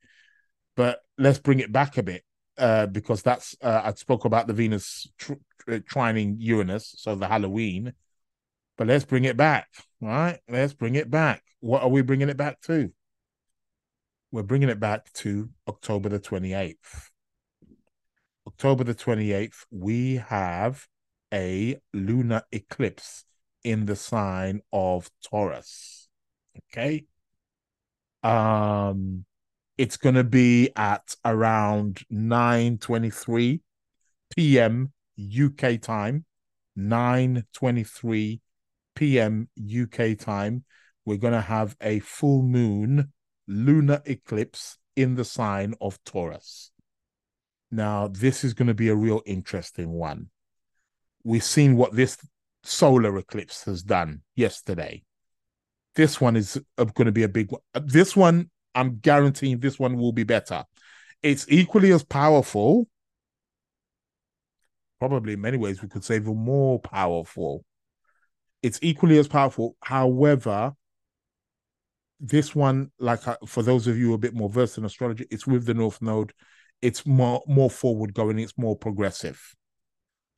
[0.77, 2.25] but let's bring it back a bit
[2.57, 7.93] uh, because that's I spoke about the Venus tr- tr- trining Uranus, so the Halloween.
[8.79, 9.67] But let's bring it back,
[10.01, 10.39] right?
[10.49, 11.43] Let's bring it back.
[11.61, 12.91] What are we bringing it back to?
[14.33, 17.11] We're bringing it back to October the 28th.
[18.47, 20.87] October the 28th, we have
[21.35, 23.25] a lunar eclipse
[23.64, 26.09] in the sign of Taurus.
[26.73, 27.05] Okay.
[28.23, 29.25] Um,
[29.79, 33.61] it's going to be at around 9.23
[34.37, 34.92] p.m.
[35.18, 36.25] UK time,
[36.79, 38.40] 9.23
[38.94, 39.49] p.m.
[39.59, 40.64] UK time.
[41.05, 43.12] We're going to have a full moon
[43.49, 46.73] lunar eclipse in the sign of Taurus.
[47.70, 50.29] Now, this is going to be a real interesting one.
[51.25, 52.18] We've seen what this
[52.62, 55.03] solar eclipse has done yesterday.
[55.94, 57.62] This one is going to be a big one.
[57.75, 60.64] This one I'm guaranteeing this one will be better.
[61.23, 62.88] It's equally as powerful.
[64.99, 67.64] Probably in many ways, we could say even more powerful.
[68.62, 69.77] It's equally as powerful.
[69.83, 70.75] However,
[72.20, 75.46] this one, like uh, for those of you a bit more versed in astrology, it's
[75.46, 76.33] with the North Node.
[76.83, 78.38] It's more more forward going.
[78.38, 79.55] It's more progressive.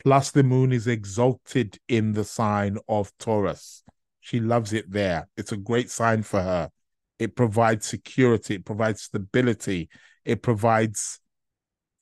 [0.05, 3.85] Plus, the moon is exalted in the sign of Taurus.
[4.21, 5.29] She loves it there.
[5.37, 6.71] It's a great sign for her.
[7.19, 8.55] It provides security.
[8.55, 9.89] It provides stability.
[10.25, 11.21] It provides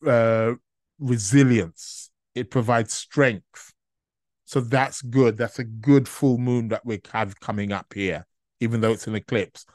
[0.06, 0.54] uh,
[0.98, 2.10] resilience.
[2.34, 3.74] It provides strength.
[4.44, 5.36] So that's good.
[5.36, 8.26] That's a good full moon that we have coming up here,
[8.60, 9.66] even though it's an eclipse.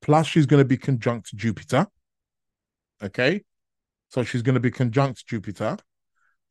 [0.00, 1.86] Plus, she's going to be conjunct Jupiter.
[3.02, 3.42] Okay.
[4.08, 5.76] So she's going to be conjunct Jupiter.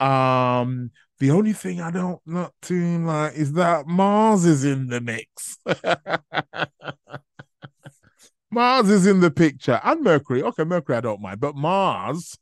[0.04, 5.00] Um, the only thing I don't not too like is that Mars is in the
[5.00, 5.58] mix.
[8.52, 10.44] Mars is in the picture, and Mercury.
[10.44, 12.38] Okay, Mercury I don't mind, but Mars.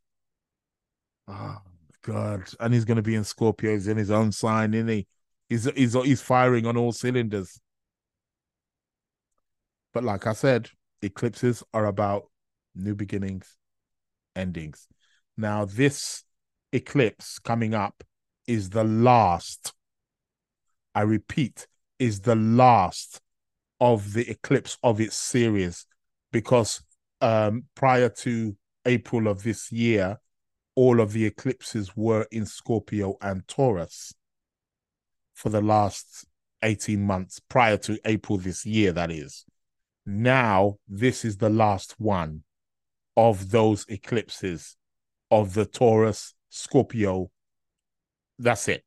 [1.28, 1.58] Oh
[2.02, 2.50] God!
[2.60, 3.74] And he's going to be in Scorpio.
[3.74, 5.06] He's in his own sign, isn't he?
[5.47, 7.62] He's he's he's firing on all cylinders.
[9.93, 10.69] But like I said,
[11.04, 12.24] eclipses are about
[12.74, 13.58] new beginnings,
[14.36, 14.88] endings.
[15.38, 16.24] Now, this
[16.72, 18.04] eclipse coming up
[18.48, 19.74] is the last,
[20.96, 21.68] I repeat,
[22.00, 23.22] is the last
[23.80, 25.86] of the eclipse of its series
[26.32, 26.82] because
[27.22, 28.56] um, prior to
[28.86, 30.20] April of this year,
[30.76, 34.14] all of the eclipses were in Scorpio and Taurus
[35.34, 36.26] for the last
[36.64, 39.46] 18 months prior to April this year, that is.
[40.06, 42.44] Now, this is the last one
[43.18, 44.78] of those eclipses
[45.30, 47.32] of the Taurus, Scorpio.
[48.38, 48.84] That's it.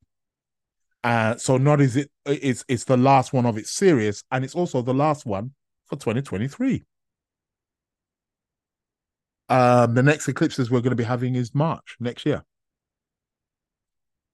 [1.02, 4.54] Uh, so not is it it's it's the last one of its series, and it's
[4.54, 5.52] also the last one
[5.86, 6.84] for 2023.
[9.48, 12.44] Um, the next eclipses we're going to be having is March next year.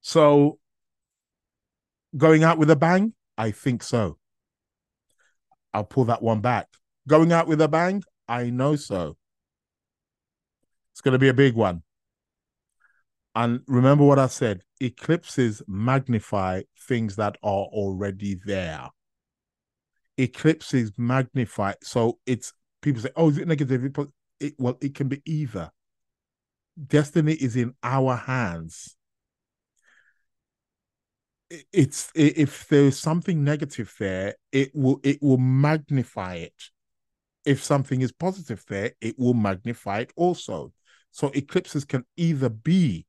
[0.02, 0.58] So
[2.16, 4.18] going out with a bang, I think so.
[5.72, 6.68] I'll pull that one back.
[7.08, 9.16] Going out with a bang, I know so.
[10.92, 11.82] It's going to be a big one.
[13.34, 18.88] And remember what I said eclipses magnify things that are already there.
[20.18, 21.74] Eclipses magnify.
[21.82, 23.84] So it's people say, oh, is it negative?
[24.40, 25.70] It, well, it can be either.
[26.86, 28.96] Destiny is in our hands.
[31.72, 36.70] It's if there's something negative there, it will it will magnify it.
[37.44, 40.72] If something is positive there, it will magnify it also.
[41.10, 43.06] So eclipses can either be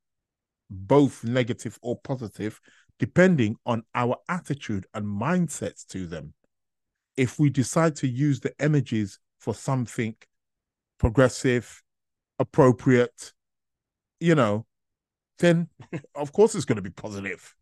[0.72, 2.60] both negative or positive,
[2.98, 6.34] depending on our attitude and mindsets to them.
[7.16, 10.14] If we decide to use the energies for something
[10.98, 11.82] progressive,
[12.38, 13.32] appropriate,
[14.20, 14.66] you know,
[15.38, 15.68] then
[16.14, 17.54] of course it's going to be positive.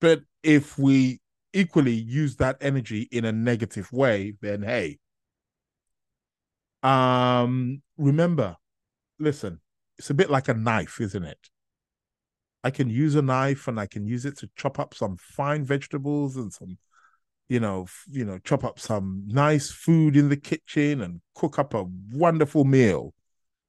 [0.00, 1.20] But if we
[1.52, 4.98] equally use that energy in a negative way, then hey.
[6.82, 8.56] Um, remember,
[9.18, 9.60] listen,
[9.98, 11.50] it's a bit like a knife, isn't it?
[12.62, 15.64] I can use a knife and I can use it to chop up some fine
[15.64, 16.76] vegetables and some
[17.50, 21.74] you know, you know, chop up some nice food in the kitchen and cook up
[21.74, 23.12] a wonderful meal.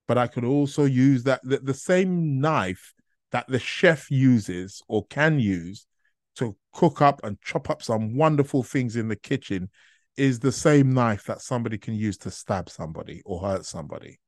[0.08, 2.94] But I could also use that the, the same knife
[3.32, 5.88] that the chef uses or can use
[6.36, 9.70] to cook up and chop up some wonderful things in the kitchen
[10.16, 14.20] is the same knife that somebody can use to stab somebody or hurt somebody.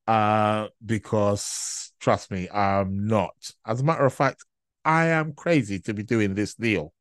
[0.06, 3.34] uh, because trust me, I'm not.
[3.66, 4.44] As a matter of fact,
[4.84, 6.92] I am crazy to be doing this deal.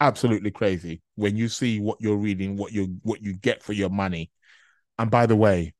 [0.00, 3.90] Absolutely crazy when you see what you're reading, what you what you get for your
[3.90, 4.32] money.
[4.98, 5.74] And by the way,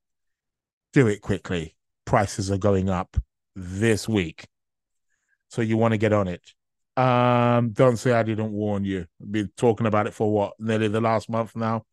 [0.93, 1.75] do it quickly.
[2.05, 3.17] Prices are going up
[3.57, 4.47] this week.
[5.49, 6.43] So you want to get on it.
[6.97, 9.07] Um, don't say I didn't warn you.
[9.21, 11.85] I've been talking about it for what, nearly the last month now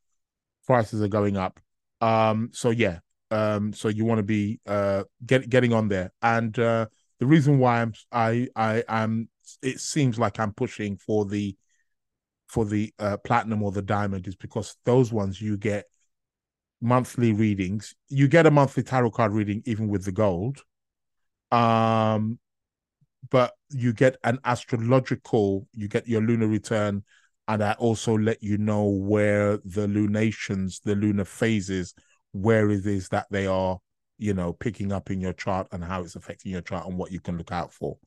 [0.69, 1.59] prices are going up.
[1.99, 2.99] Um, so yeah,
[3.31, 6.13] um, so you want to be uh get getting on there.
[6.21, 6.85] And uh
[7.19, 9.29] the reason why I'm I I am
[9.63, 11.57] it seems like I'm pushing for the
[12.47, 15.85] for the uh, platinum or the diamond is because those ones you get
[16.81, 17.95] monthly readings.
[18.07, 20.61] You get a monthly tarot card reading even with the gold.
[21.51, 22.37] Um
[23.31, 27.03] but you get an astrological, you get your lunar return,
[27.49, 31.95] and I also let you know where the lunations, the lunar phases,
[32.31, 33.79] where it is that they are,
[34.19, 37.11] you know, picking up in your chart and how it's affecting your chart and what
[37.11, 37.97] you can look out for.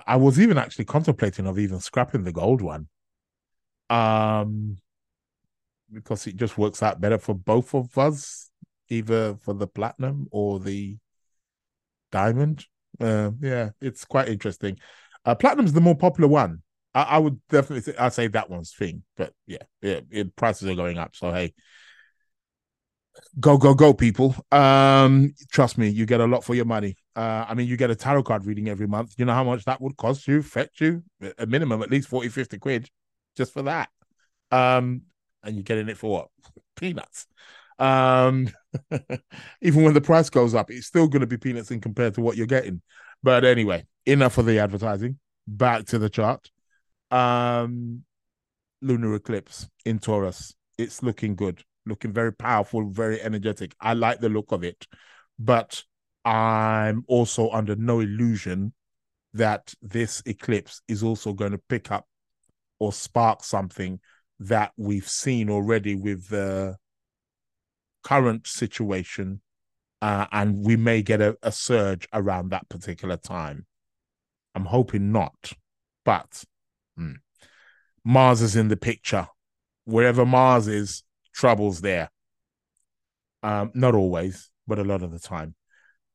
[0.07, 2.89] I, was even actually contemplating of even scrapping the gold one.
[3.89, 4.77] Um
[5.93, 8.51] because it just works out better for both of us,
[8.89, 10.97] either for the platinum or the
[12.13, 12.67] diamond.
[13.01, 14.79] Uh, yeah, it's quite interesting.
[15.25, 16.63] Uh, platinum's the more popular one.
[16.95, 20.69] I, I would definitely say, I'd say that one's thing, but yeah, yeah, it, prices
[20.69, 21.17] are going up.
[21.17, 21.55] So hey,
[23.39, 24.35] go go go, people.
[24.53, 26.97] Um, trust me, you get a lot for your money.
[27.17, 29.15] Uh, I mean, you get a tarot card reading every month.
[29.19, 31.03] You know how much that would cost you, fetch you
[31.39, 32.89] a minimum at least 40, 50 quid
[33.37, 33.89] just for that.
[34.51, 35.03] Um,
[35.43, 36.29] and you're getting it for what?
[36.77, 37.27] Peanuts.
[37.79, 38.49] Um,
[39.63, 42.21] even when the price goes up, it's still going to be peanuts in compared to
[42.21, 42.83] what you're getting.
[43.23, 45.19] But anyway, enough of the advertising.
[45.47, 46.51] Back to the chart.
[47.11, 48.05] Um,
[48.83, 50.55] lunar eclipse in Taurus.
[50.79, 53.75] It's looking good, looking very powerful, very energetic.
[53.81, 54.87] I like the look of it,
[55.39, 55.83] but
[56.25, 58.73] I'm also under no illusion
[59.33, 62.07] that this eclipse is also going to pick up
[62.79, 64.01] or spark something
[64.41, 66.77] that we've seen already with the
[68.03, 69.41] current situation,
[70.01, 73.67] uh, and we may get a, a surge around that particular time.
[74.55, 75.53] I'm hoping not,
[76.05, 76.43] but
[76.97, 77.13] hmm.
[78.05, 79.29] Mars is in the picture.
[79.85, 81.03] Wherever Mars is,
[81.35, 82.11] trouble's there.
[83.43, 85.55] Um, not always, but a lot of the time.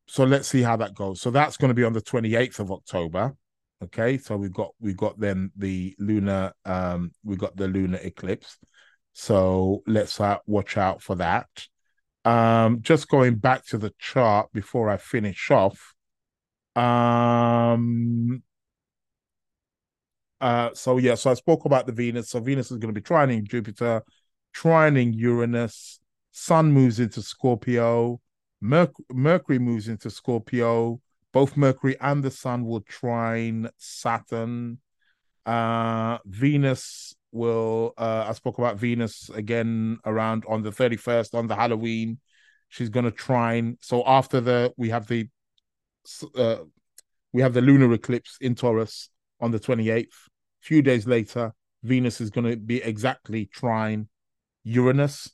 [0.08, 1.22] So let's see how that goes.
[1.22, 3.36] So that's going to be on the 28th of October.
[3.84, 8.58] Okay, so we've got we've got then the lunar um we got the lunar eclipse.
[9.14, 11.48] So let's uh, watch out for that.
[12.26, 15.94] Um, just going back to the chart before I finish off.
[16.76, 18.44] Um,
[20.42, 22.30] uh, so yeah, so I spoke about the Venus.
[22.30, 24.04] So Venus is going to be trining Jupiter,
[24.56, 26.00] trining Uranus.
[26.32, 28.20] Sun moves into Scorpio.
[28.62, 31.02] Merc- Mercury moves into Scorpio.
[31.32, 34.80] Both Mercury and the Sun will trine Saturn.
[35.46, 37.94] Uh, Venus will.
[37.98, 42.20] Uh, I spoke about Venus again around on the thirty first on the Halloween.
[42.70, 43.78] She's going to trine.
[43.82, 45.30] So after the we have the
[46.36, 46.58] uh,
[47.32, 49.10] we have the lunar eclipse in Taurus
[49.42, 50.04] on the 28th.
[50.04, 50.08] A
[50.62, 51.54] few days later,
[51.84, 54.08] Venus is going to be exactly trine
[54.66, 55.32] Uranus.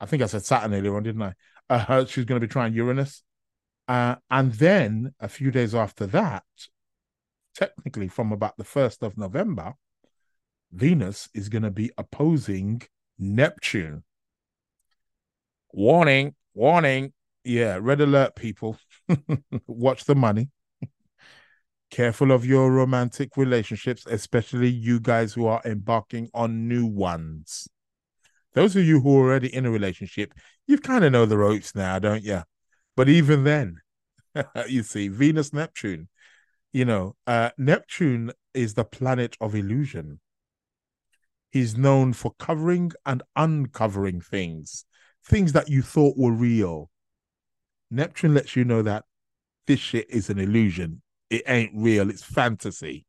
[0.00, 1.34] I think I said Saturn earlier on, didn't I?
[1.68, 3.22] Uh, she's going to be trining Uranus.
[3.86, 6.44] Uh, and then a few days after that,
[7.54, 9.74] technically from about the 1st of November,
[10.72, 12.80] Venus is going to be opposing
[13.18, 14.04] Neptune.
[15.72, 17.12] Warning, warning.
[17.44, 18.78] Yeah, red alert, people.
[19.66, 20.48] Watch the money
[21.92, 27.68] careful of your romantic relationships, especially you guys who are embarking on new ones.
[28.54, 30.34] Those of you who are already in a relationship,
[30.66, 32.42] you kind of know the ropes now, don't you?
[32.96, 33.78] But even then,
[34.68, 36.08] you see, Venus, Neptune,
[36.72, 40.20] you know, uh, Neptune is the planet of illusion.
[41.50, 44.84] He's known for covering and uncovering things,
[45.24, 46.90] things that you thought were real.
[47.90, 49.04] Neptune lets you know that
[49.66, 53.06] this shit is an illusion it ain't real, it's fantasy.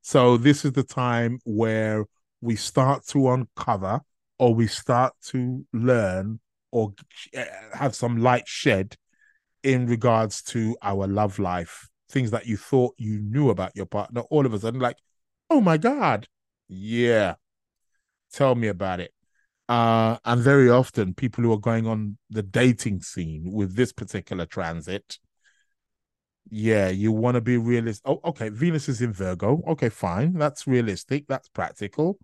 [0.00, 2.04] So this is the time where
[2.40, 4.00] we start to uncover
[4.38, 6.92] or we start to learn or
[7.32, 8.96] eh, have some light shed
[9.62, 11.88] in regards to our love life.
[12.10, 14.96] Things that you thought you knew about your partner, all of a sudden, like,
[15.50, 16.28] oh my God,
[16.68, 17.34] yeah,
[18.32, 19.12] tell me about it.
[19.68, 24.44] Uh, and very often, people who are going on the dating scene with this particular
[24.44, 25.18] transit
[26.50, 28.02] yeah, you want to be realistic.
[28.04, 28.48] Oh, okay.
[28.48, 29.62] Venus is in Virgo.
[29.66, 30.34] Okay, fine.
[30.34, 31.26] That's realistic.
[31.26, 32.18] That's practical.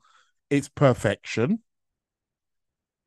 [0.50, 1.60] It's perfection.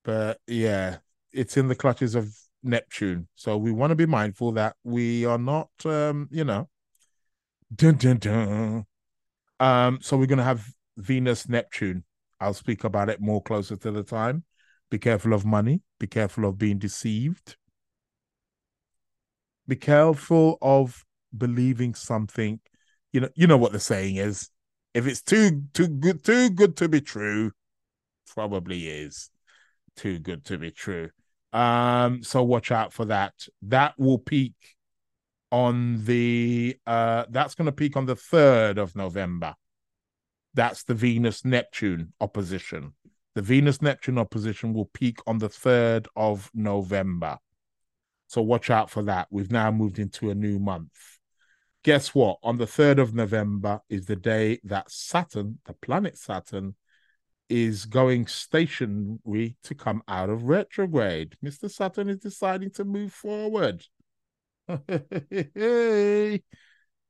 [0.03, 0.97] But yeah,
[1.31, 3.27] it's in the clutches of Neptune.
[3.35, 6.69] So we want to be mindful that we are not, um, you know,
[7.73, 8.85] dun, dun, dun.
[9.59, 10.65] Um, so we're going to have
[10.97, 12.03] Venus Neptune.
[12.39, 14.43] I'll speak about it more closer to the time.
[14.89, 15.81] Be careful of money.
[15.99, 17.55] Be careful of being deceived.
[19.67, 22.59] Be careful of believing something.
[23.11, 24.49] You know, you know what the saying is.
[24.93, 27.51] If it's too too good too good to be true,
[28.27, 29.31] probably is
[29.95, 31.09] too good to be true.
[31.51, 33.33] Um, so watch out for that.
[33.61, 34.53] That will peak
[35.51, 39.53] on the uh that's to peak on the 3rd of November.
[40.55, 42.93] That's the Venus Neptune opposition.
[43.35, 47.37] The Venus Neptune opposition will peak on the 3rd of November.
[48.27, 49.27] So watch out for that.
[49.29, 51.19] We've now moved into a new month.
[51.83, 52.37] Guess what?
[52.41, 56.75] On the 3rd of November is the day that Saturn, the planet Saturn,
[57.53, 61.37] is going stationary to come out of retrograde.
[61.45, 61.69] Mr.
[61.69, 63.85] Saturn is deciding to move forward.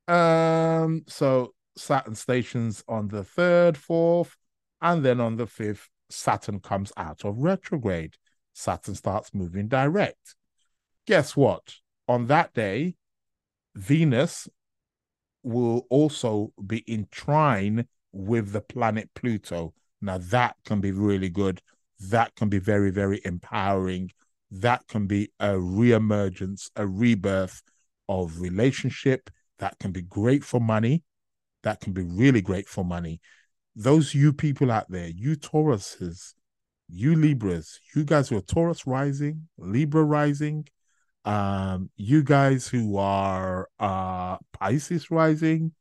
[0.09, 4.35] um, so Saturn stations on the third, fourth,
[4.81, 8.15] and then on the fifth, Saturn comes out of retrograde.
[8.51, 10.35] Saturn starts moving direct.
[11.07, 11.75] Guess what?
[12.09, 12.95] On that day,
[13.75, 14.49] Venus
[15.41, 19.73] will also be in trine with the planet Pluto.
[20.03, 21.61] Now, that can be really good.
[21.99, 24.11] That can be very, very empowering.
[24.51, 27.61] That can be a reemergence, a rebirth
[28.09, 29.29] of relationship.
[29.59, 31.03] That can be great for money.
[31.63, 33.21] That can be really great for money.
[33.75, 36.33] Those you people out there, you Tauruses,
[36.89, 40.67] you Libras, you guys who are Taurus rising, Libra rising,
[41.25, 45.71] um, you guys who are uh Pisces rising,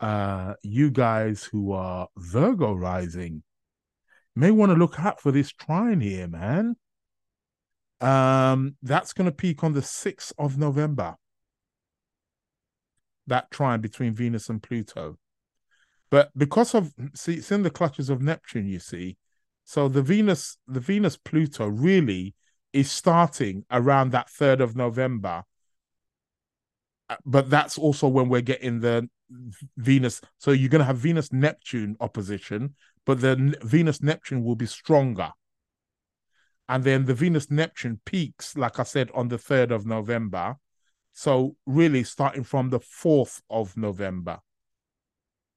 [0.00, 3.42] uh, you guys who are Virgo rising,
[4.36, 6.76] may want to look out for this trine here, man.
[8.00, 11.16] Um, that's going to peak on the 6th of November.
[13.26, 15.18] That trine between Venus and Pluto.
[16.10, 19.16] But because of see, it's in the clutches of Neptune, you see.
[19.64, 22.34] So the Venus, the Venus Pluto really
[22.72, 25.44] is starting around that 3rd of November.
[27.08, 29.08] Uh, but that's also when we're getting the
[29.76, 30.20] Venus.
[30.38, 32.74] So you're going to have Venus Neptune opposition,
[33.06, 35.30] but the Venus Neptune will be stronger.
[36.68, 40.56] And then the Venus Neptune peaks, like I said, on the 3rd of November.
[41.12, 44.40] So, really, starting from the 4th of November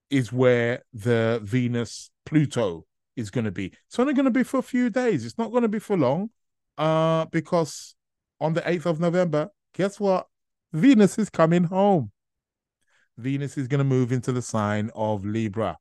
[0.10, 2.86] is where the Venus Pluto
[3.16, 3.74] is going to be.
[3.88, 5.26] It's only going to be for a few days.
[5.26, 6.30] It's not going to be for long.
[6.78, 7.96] Uh, because
[8.40, 10.28] on the 8th of November, guess what?
[10.72, 12.12] Venus is coming home.
[13.18, 15.78] Venus is going to move into the sign of Libra.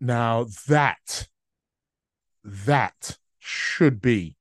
[0.00, 1.28] Now that
[2.44, 4.36] that should be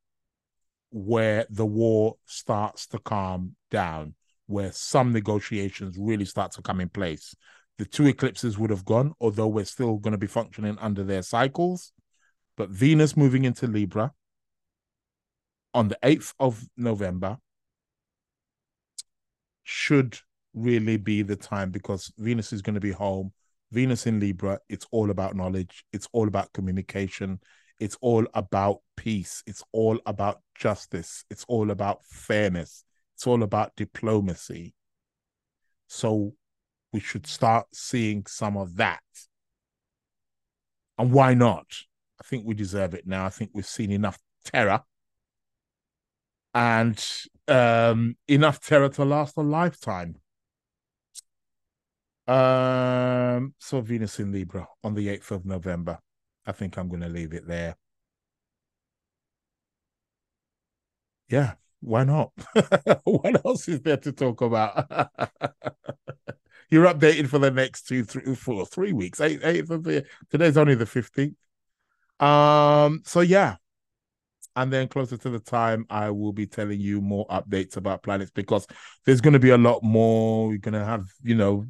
[0.91, 4.13] where the war starts to calm down,
[4.45, 7.35] where some negotiations really start to come in place.
[7.77, 11.23] The two eclipses would have gone, although we're still going to be functioning under their
[11.23, 11.91] cycles.
[12.55, 14.13] But Venus moving into Libra
[15.73, 17.37] on the 8th of November
[19.63, 20.19] should
[20.53, 23.33] really be the time because Venus is going to be home.
[23.73, 27.39] Venus in Libra, it's all about knowledge, it's all about communication,
[27.79, 33.75] it's all about peace, it's all about justice, it's all about fairness, it's all about
[33.75, 34.75] diplomacy.
[35.87, 36.35] So
[36.91, 39.01] we should start seeing some of that.
[40.99, 41.65] And why not?
[42.21, 43.25] I think we deserve it now.
[43.25, 44.81] I think we've seen enough terror
[46.53, 47.03] and
[47.47, 50.17] um, enough terror to last a lifetime.
[52.27, 55.99] Um, so Venus in Libra on the 8th of November.
[56.45, 57.75] I think I'm going to leave it there.
[61.29, 62.31] Yeah, why not?
[63.03, 64.87] what else is there to talk about?
[66.69, 69.21] You're updated for the next two, three, four, three weeks.
[69.21, 71.35] Eight, eighth of the today's only the 15th.
[72.25, 73.55] Um, so yeah.
[74.55, 78.31] And then closer to the time, I will be telling you more updates about planets
[78.31, 78.67] because
[79.05, 80.47] there's going to be a lot more.
[80.49, 81.65] We're going to have, you know,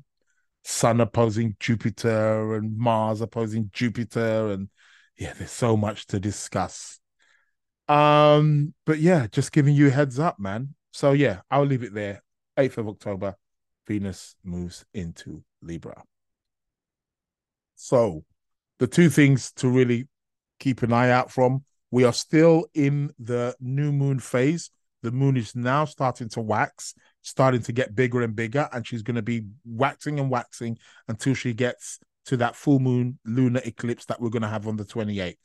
[0.63, 4.51] Sun opposing Jupiter and Mars opposing Jupiter.
[4.51, 4.69] And
[5.17, 6.99] yeah, there's so much to discuss.
[7.87, 10.75] Um, but yeah, just giving you heads up, man.
[10.91, 12.23] So yeah, I'll leave it there.
[12.57, 13.35] 8th of October,
[13.87, 16.03] Venus moves into Libra.
[17.75, 18.23] So
[18.79, 20.07] the two things to really
[20.59, 21.63] keep an eye out from.
[21.91, 24.71] We are still in the new moon phase.
[25.01, 29.01] The moon is now starting to wax, starting to get bigger and bigger, and she's
[29.01, 34.05] going to be waxing and waxing until she gets to that full moon lunar eclipse
[34.05, 35.35] that we're going to have on the 28th.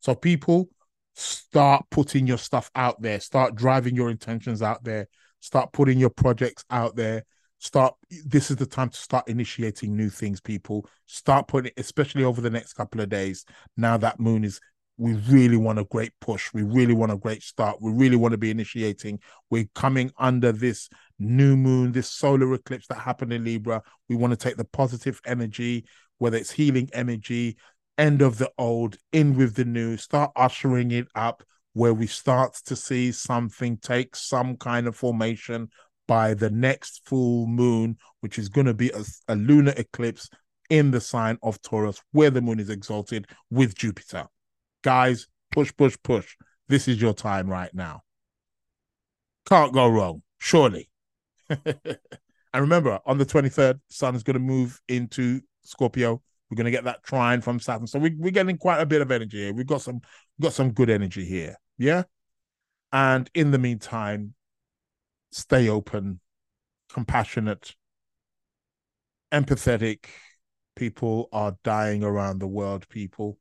[0.00, 0.68] So, people,
[1.14, 5.08] start putting your stuff out there, start driving your intentions out there,
[5.40, 7.24] start putting your projects out there.
[7.58, 12.40] start this is the time to start initiating new things people start putting especially over
[12.40, 13.44] the next couple of days
[13.76, 14.60] now that moon is
[14.96, 16.52] we really want a great push.
[16.54, 17.78] We really want a great start.
[17.80, 19.20] We really want to be initiating.
[19.50, 20.88] We're coming under this
[21.18, 23.82] new moon this solar eclipse that happened in libra.
[24.08, 25.84] We want to take the positive energy
[26.18, 27.56] whether it's healing energy
[27.98, 31.42] end of the old in with the new start ushering it up
[31.74, 35.68] where we start to see something take some kind of formation
[36.06, 40.28] by the next full moon, which is going to be a, a lunar eclipse
[40.70, 44.26] in the sign of Taurus, where the moon is exalted with Jupiter.
[44.84, 46.36] Guys, push, push, push.
[46.68, 48.02] This is your time right now.
[49.48, 50.90] Can't go wrong, surely.
[51.48, 51.98] and
[52.52, 56.22] remember, on the 23rd, Sun is going to move into Scorpio.
[56.50, 57.86] We're going to get that trine from Saturn.
[57.86, 59.54] So we, we're getting quite a bit of energy here.
[59.54, 61.56] We've got some, we've got some good energy here.
[61.78, 62.04] Yeah.
[62.92, 64.34] And in the meantime,
[65.32, 66.20] stay open,
[66.92, 67.74] compassionate,
[69.32, 70.04] empathetic.
[70.76, 73.38] People are dying around the world, people.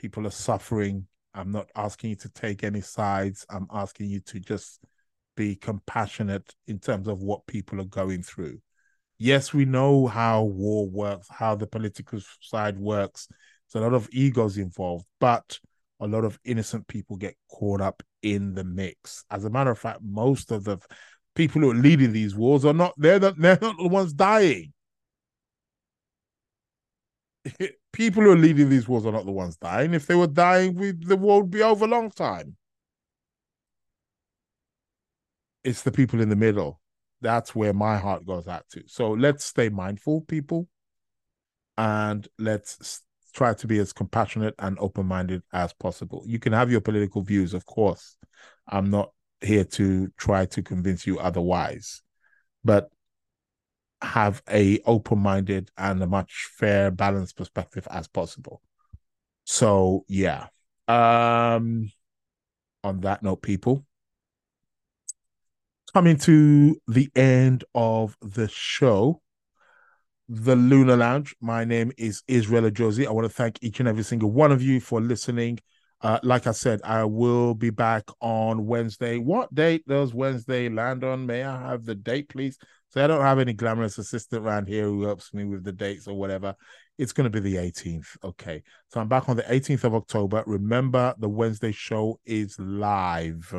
[0.00, 1.06] People are suffering.
[1.34, 3.44] I'm not asking you to take any sides.
[3.50, 4.80] I'm asking you to just
[5.36, 8.60] be compassionate in terms of what people are going through.
[9.18, 13.28] Yes, we know how war works, how the political side works.
[13.70, 15.60] There's a lot of egos involved, but
[16.00, 19.26] a lot of innocent people get caught up in the mix.
[19.30, 20.78] As a matter of fact, most of the
[21.34, 24.72] people who are leading these wars are not they're not, they're not the ones dying.
[27.92, 29.94] people who are leading these wars are not the ones dying.
[29.94, 32.56] If they were dying, we, the war would be over a long time.
[35.64, 36.80] It's the people in the middle.
[37.20, 38.82] That's where my heart goes out to.
[38.86, 40.68] So let's stay mindful, people,
[41.76, 43.02] and let's
[43.34, 46.24] try to be as compassionate and open minded as possible.
[46.26, 48.16] You can have your political views, of course.
[48.66, 49.10] I'm not
[49.40, 52.02] here to try to convince you otherwise,
[52.64, 52.90] but
[54.02, 58.62] have a open minded and a much fair, balanced perspective as possible.
[59.44, 60.46] So yeah.
[60.88, 61.90] Um
[62.82, 63.84] on that note, people.
[65.92, 69.20] Coming to the end of the show
[70.32, 71.34] the Lunar Lounge.
[71.40, 73.04] My name is Israel Josie.
[73.04, 75.58] I want to thank each and every single one of you for listening.
[76.02, 79.18] Uh, like I said, I will be back on Wednesday.
[79.18, 81.26] What date does Wednesday land on?
[81.26, 82.56] May I have the date, please?
[82.88, 86.08] So I don't have any glamorous assistant around here who helps me with the dates
[86.08, 86.54] or whatever.
[86.98, 88.16] It's going to be the 18th.
[88.24, 88.62] Okay.
[88.88, 90.42] So I'm back on the 18th of October.
[90.46, 93.54] Remember, the Wednesday show is live.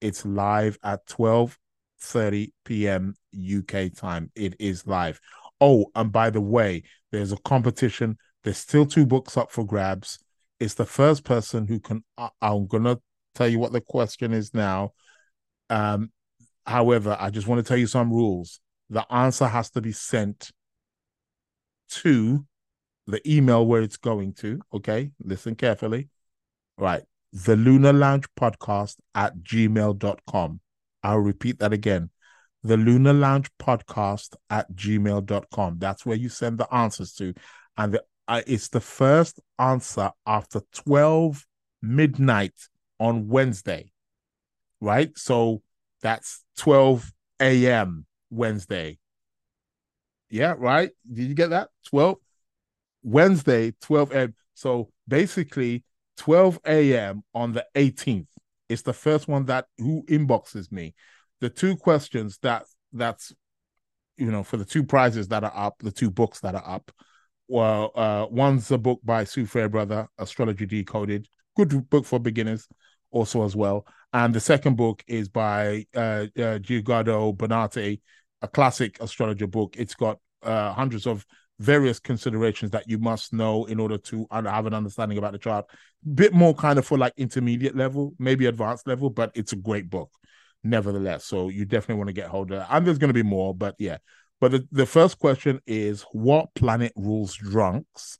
[0.00, 1.58] It's live at 12
[1.98, 3.14] 30 p.m.
[3.34, 4.30] UK time.
[4.34, 5.20] It is live.
[5.60, 8.18] Oh, and by the way, there's a competition.
[8.44, 10.18] There's still two books up for grabs.
[10.58, 12.04] It's the first person who can.
[12.16, 12.98] I, I'm gonna
[13.34, 14.92] tell you what the question is now.
[15.70, 16.10] Um,
[16.66, 18.60] however, I just want to tell you some rules.
[18.90, 20.50] The answer has to be sent
[21.88, 22.46] to
[23.06, 24.60] the email where it's going to.
[24.74, 26.08] Okay, listen carefully.
[26.78, 27.02] Right,
[27.32, 30.60] the Lunar Lounge podcast at gmail.com.
[31.02, 32.10] I'll repeat that again
[32.66, 35.78] the Lunar Lounge podcast at gmail.com.
[35.78, 37.32] That's where you send the answers to.
[37.76, 41.46] And the, it's the first answer after 12
[41.82, 42.54] midnight
[42.98, 43.92] on Wednesday,
[44.80, 45.16] right?
[45.16, 45.62] So
[46.02, 48.06] that's 12 a.m.
[48.30, 48.98] Wednesday.
[50.28, 50.90] Yeah, right?
[51.10, 51.68] Did you get that?
[51.88, 52.18] 12
[53.02, 54.34] Wednesday, 12 a.m.
[54.54, 55.84] So basically,
[56.16, 57.22] 12 a.m.
[57.34, 58.26] on the 18th.
[58.68, 60.94] It's the first one that who inboxes me
[61.40, 63.32] the two questions that that's
[64.16, 66.90] you know for the two prizes that are up, the two books that are up.
[67.48, 72.68] Well, uh, one's a book by Sue Farebrother, Astrology Decoded, good book for beginners,
[73.10, 73.86] also as well.
[74.12, 76.58] And the second book is by uh, uh
[78.42, 79.76] a classic astrologer book.
[79.78, 81.24] It's got uh, hundreds of
[81.58, 85.64] various considerations that you must know in order to have an understanding about the chart.
[86.14, 89.88] Bit more kind of for like intermediate level, maybe advanced level, but it's a great
[89.88, 90.10] book
[90.62, 91.24] nevertheless.
[91.24, 92.68] So you definitely want to get hold of that.
[92.70, 93.98] And there's going to be more, but yeah.
[94.40, 98.18] But the, the first question is what planet rules drunks?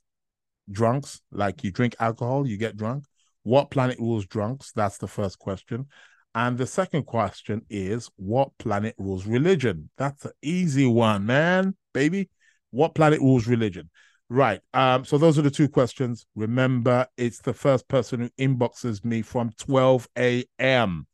[0.69, 3.05] Drunks, like you drink alcohol, you get drunk.
[3.43, 4.71] What planet rules drunks?
[4.73, 5.87] That's the first question.
[6.35, 9.89] And the second question is what planet rules religion?
[9.97, 12.29] That's an easy one, man, baby.
[12.71, 13.89] What planet rules religion?
[14.29, 14.59] Right.
[14.73, 16.25] Um, so those are the two questions.
[16.35, 21.07] Remember, it's the first person who inboxes me from 12 a.m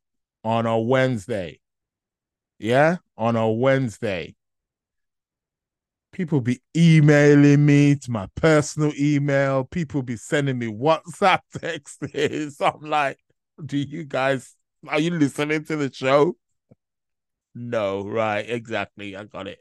[0.44, 1.60] on a Wednesday.
[2.60, 4.36] Yeah, on a Wednesday.
[6.14, 9.64] People be emailing me to my personal email.
[9.64, 12.62] People be sending me WhatsApp texts.
[12.62, 13.18] I'm like,
[13.66, 14.56] do you guys
[14.88, 16.36] are you listening to the show?
[17.56, 19.16] No, right, exactly.
[19.16, 19.58] I got it.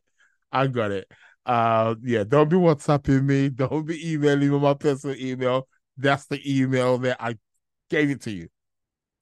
[0.52, 1.10] I got it.
[1.46, 5.66] Uh yeah, don't be WhatsApping me, don't be emailing me my personal email.
[5.96, 7.38] That's the email that I
[7.88, 8.48] gave it to you.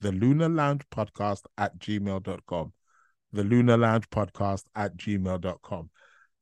[0.01, 2.73] The Lunar Lounge Podcast at gmail.com.
[3.33, 5.91] The Lunar Lounge Podcast at gmail.com.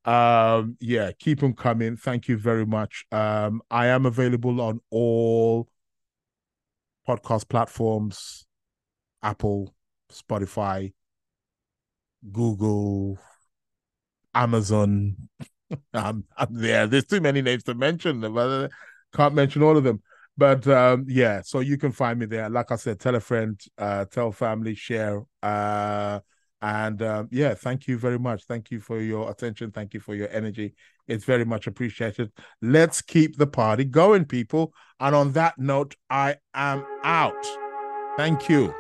[0.09, 1.97] Um, yeah, keep them coming.
[1.97, 3.05] Thank you very much.
[3.13, 5.69] Um, I am available on all
[7.07, 8.47] podcast platforms
[9.23, 9.75] Apple,
[10.11, 10.93] Spotify,
[12.33, 13.19] Google,
[14.35, 15.29] Amazon.
[15.93, 16.87] I'm, I'm there.
[16.87, 18.71] There's too many names to mention, but
[19.15, 20.03] can't mention all of them.
[20.39, 22.49] But um, yeah, so you can find me there.
[22.49, 25.23] Like I said, tell a friend, uh, tell family, share.
[25.43, 26.21] Uh,
[26.61, 28.45] and um, yeah, thank you very much.
[28.45, 29.71] Thank you for your attention.
[29.71, 30.75] Thank you for your energy.
[31.07, 32.33] It's very much appreciated.
[32.61, 34.73] Let's keep the party going, people.
[35.01, 37.47] And on that note, I am out.
[38.17, 38.75] Thank you.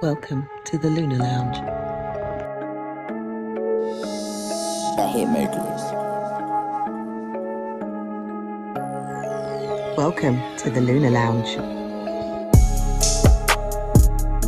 [0.00, 1.56] Welcome to the Lunar Lounge.
[4.96, 5.96] The Hitmakers.
[9.96, 11.75] Welcome to the Lunar Lounge.